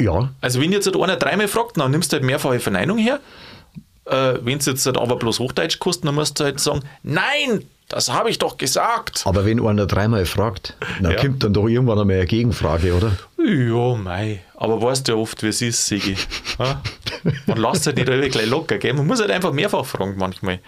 Ja, 0.00 0.32
Also 0.40 0.60
wenn 0.60 0.72
jetzt 0.72 0.86
halt 0.86 0.96
einer 0.96 1.16
dreimal 1.16 1.48
fragt, 1.48 1.76
dann 1.78 1.90
nimmst 1.90 2.12
du 2.12 2.16
halt 2.16 2.24
mehrfache 2.24 2.60
Verneinung 2.60 2.98
her. 2.98 3.20
Äh, 4.06 4.34
wenn 4.42 4.58
es 4.58 4.66
jetzt 4.66 4.86
halt 4.86 4.96
aber 4.98 5.16
bloß 5.16 5.40
Hochdeutsch 5.40 5.78
kostet, 5.78 6.06
dann 6.06 6.14
musst 6.14 6.38
du 6.38 6.44
halt 6.44 6.60
sagen, 6.60 6.80
nein, 7.02 7.64
das 7.88 8.12
habe 8.12 8.30
ich 8.30 8.38
doch 8.38 8.56
gesagt. 8.56 9.22
aber 9.26 9.44
wenn 9.44 9.64
einer 9.64 9.86
dreimal 9.86 10.26
fragt, 10.26 10.74
dann 11.00 11.12
Ja. 11.12 11.20
kommt 11.20 11.42
dann 11.44 11.52
doch 11.54 11.68
irgendwann 11.68 11.98
einmal 11.98 12.16
eine 12.16 12.26
Gegenfrage, 12.26 12.94
oder? 12.94 13.12
Ja, 13.38 13.94
mei. 13.96 14.42
Aber 14.56 14.80
weißt 14.82 15.06
du 15.06 15.12
ja 15.12 15.18
oft, 15.18 15.42
wie 15.42 15.48
es 15.48 15.62
ist, 15.62 15.86
Sigi. 15.86 16.16
Ja? 16.58 16.80
Man 17.46 17.58
lässt 17.58 17.86
halt 17.86 17.96
nicht 17.96 18.08
alle 18.08 18.28
gleich 18.30 18.46
locker, 18.46 18.78
gell? 18.78 18.94
Man 18.94 19.06
muss 19.06 19.20
halt 19.20 19.30
einfach 19.30 19.52
mehrfach 19.52 19.84
fragen 19.84 20.14
manchmal. 20.16 20.60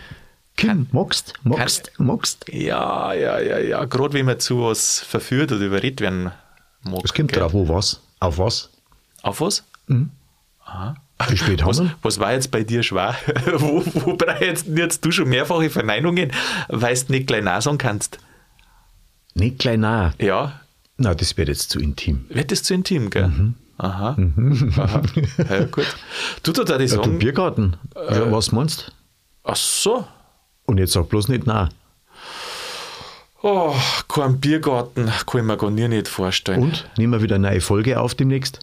Kim, 0.57 0.87
magst, 0.93 1.35
magst, 1.45 1.93
magst. 1.99 2.45
Ja, 2.53 3.13
ja, 3.15 3.39
ja, 3.41 3.59
ja. 3.59 3.85
Gerade 3.85 4.13
wenn 4.15 4.27
man 4.27 4.39
zu 4.41 4.65
was 4.65 5.01
verführt 5.01 5.53
oder 5.53 5.65
überredet 5.65 6.01
werden 6.01 6.33
mag. 6.83 7.01
Es 7.05 7.15
kommt 7.15 7.33
gell? 7.33 7.41
drauf, 7.41 7.53
wo 7.53 7.69
was, 7.69 8.01
auf 8.21 8.39
was. 8.39 8.71
Auf 9.23 9.41
was? 9.41 9.65
Wie 11.29 11.37
spät 11.37 11.63
haben 11.63 11.69
Was, 11.71 11.81
wir? 11.81 11.95
was 12.03 12.19
war 12.21 12.33
jetzt 12.33 12.51
bei 12.51 12.63
dir 12.63 12.83
schwer? 12.83 13.15
Wo, 13.57 13.83
wobei 14.07 14.39
jetzt, 14.41 14.67
jetzt 14.69 15.05
du 15.05 15.11
schon 15.11 15.29
mehrfache 15.29 15.69
Verneinungen, 15.71 16.31
weil 16.69 16.95
du 16.95 17.13
nicht 17.13 17.27
gleich 17.27 17.43
Nein 17.43 17.61
sagen 17.61 17.79
kannst. 17.79 18.19
Nicht 19.35 19.59
gleich 19.59 19.79
nah. 19.79 20.13
Ja, 20.21 20.61
Na, 20.97 21.15
das 21.15 21.37
wird 21.37 21.49
jetzt 21.49 21.71
zu 21.71 21.81
intim. 21.81 22.25
wird 22.29 22.51
das 22.53 22.63
zu 22.63 22.75
intim, 22.75 23.11
gell? 23.11 23.29
Mhm. 23.29 23.55
Aha. 23.79 24.17
Aha. 24.79 25.03
Ja, 25.49 25.65
gut. 25.67 25.87
Du 26.43 26.53
da 26.53 26.65
die 26.65 26.71
Ja, 26.73 26.77
du 26.79 26.87
sagen, 27.05 27.19
Biergarten, 27.19 27.77
Äh. 27.95 28.15
ja, 28.19 28.33
was 28.33 28.51
meinst 28.53 28.93
ach 29.45 29.55
so, 29.57 30.05
Und 30.67 30.79
jetzt 30.79 30.93
sag 30.93 31.09
bloß 31.09 31.29
nicht 31.29 31.47
na. 31.47 31.69
oh, 33.43 33.75
kein 34.09 34.41
Biergarten 34.41 35.07
kann 35.27 35.41
ich 35.41 35.47
mir 35.47 35.57
gar 35.57 35.71
nie 35.71 35.89
nicht 35.89 36.09
vorstellen. 36.09 36.63
Und 36.63 36.89
nehmen 36.97 37.13
wir 37.13 37.23
wieder 37.23 37.37
eine 37.37 37.49
neue 37.51 37.61
Folge 37.61 38.01
auf 38.01 38.15
demnächst. 38.15 38.61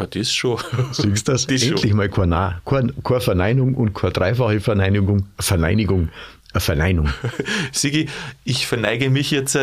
Ja, 0.00 0.06
das 0.06 0.32
schon. 0.32 0.58
Siehst 0.92 1.28
du 1.28 1.32
das? 1.32 1.46
Das 1.46 1.60
schon. 1.60 1.70
Endlich 1.70 1.94
mal 1.94 2.08
kein 2.08 2.30
Na. 2.30 2.60
Keine, 2.64 2.92
keine 3.04 3.20
Verneinung 3.20 3.74
und 3.74 3.94
keine 3.94 4.12
dreifache 4.12 4.60
Verneinigung. 4.60 5.26
Verneinigung. 5.38 6.08
Eine 6.52 6.60
Verneinung. 6.60 7.08
Sigi, 7.72 8.08
ich 8.44 8.66
verneige 8.66 9.08
mich 9.08 9.30
jetzt. 9.30 9.56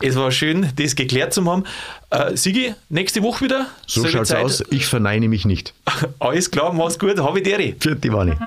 Es 0.00 0.16
war 0.16 0.30
schön, 0.30 0.70
das 0.76 0.96
geklärt 0.96 1.34
zu 1.34 1.44
haben. 1.44 1.64
Äh, 2.08 2.34
Sigi, 2.36 2.74
nächste 2.88 3.22
Woche 3.22 3.44
wieder. 3.44 3.66
So 3.86 4.06
schaut's 4.08 4.30
Zeit. 4.30 4.44
aus. 4.44 4.64
Ich 4.70 4.86
verneine 4.86 5.28
mich 5.28 5.44
nicht. 5.44 5.74
Alles 6.18 6.50
klar, 6.50 6.72
mach's 6.72 6.98
gut. 6.98 7.18
Habe 7.18 7.40
ich 7.40 7.44
dir. 7.44 7.74
Für 7.78 7.94
die 7.94 8.12
Wanne. 8.12 8.38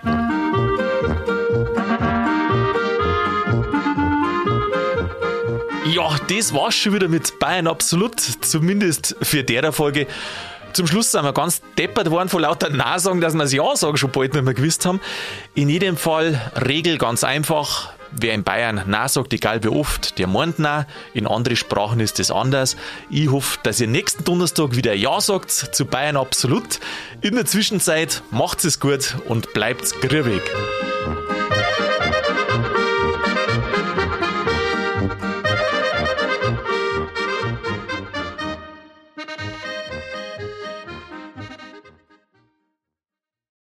Ja, 5.94 6.16
das 6.28 6.52
war's 6.52 6.76
schon 6.76 6.94
wieder 6.96 7.08
mit 7.08 7.38
Bayern 7.38 7.68
Absolut. 7.68 8.20
Zumindest 8.20 9.16
für 9.22 9.44
der 9.44 9.72
Folge. 9.72 10.08
Zum 10.74 10.88
Schluss 10.88 11.12
sind 11.12 11.24
wir 11.24 11.34
ganz 11.34 11.62
deppert 11.78 12.10
worden 12.10 12.30
vor 12.30 12.42
lauter 12.42 12.70
Nein-Sagen, 12.70 13.22
dass 13.22 13.34
wir 13.34 13.44
das 13.44 13.54
Ja-Sagen 13.54 13.98
schon 13.98 14.12
bald 14.12 14.34
nicht 14.34 14.44
mehr 14.44 14.56
gewusst 14.56 14.86
haben. 14.86 15.00
In 15.54 15.70
jedem 15.70 15.98
Fall, 15.98 16.52
Regel 16.68 16.98
ganz 16.98 17.24
einfach. 17.24 17.94
Wer 18.12 18.34
in 18.34 18.44
Bayern 18.44 18.82
Nein 18.88 19.08
sagt, 19.08 19.34
egal 19.34 19.64
wie 19.64 19.68
oft, 19.68 20.18
der 20.18 20.28
meint 20.28 20.58
Nein. 20.58 20.86
In 21.14 21.28
anderen 21.28 21.58
Sprachen 21.58 22.00
ist 22.00 22.18
das 22.18 22.32
anders. 22.32 22.76
Ich 23.10 23.30
hoffe, 23.30 23.60
dass 23.64 23.80
ihr 23.82 23.88
nächsten 23.88 24.24
Donnerstag 24.24 24.76
wieder 24.76 24.94
Ja 24.94 25.22
sagt 25.22 25.52
zu 25.52 25.86
Bayern 25.86 26.18
absolut. 26.18 26.80
In 27.22 27.36
der 27.36 27.46
Zwischenzeit 27.46 28.24
macht 28.32 28.66
es 28.66 28.80
gut 28.80 29.16
und 29.28 29.54
bleibt 29.54 30.02
grübig. 30.02 30.42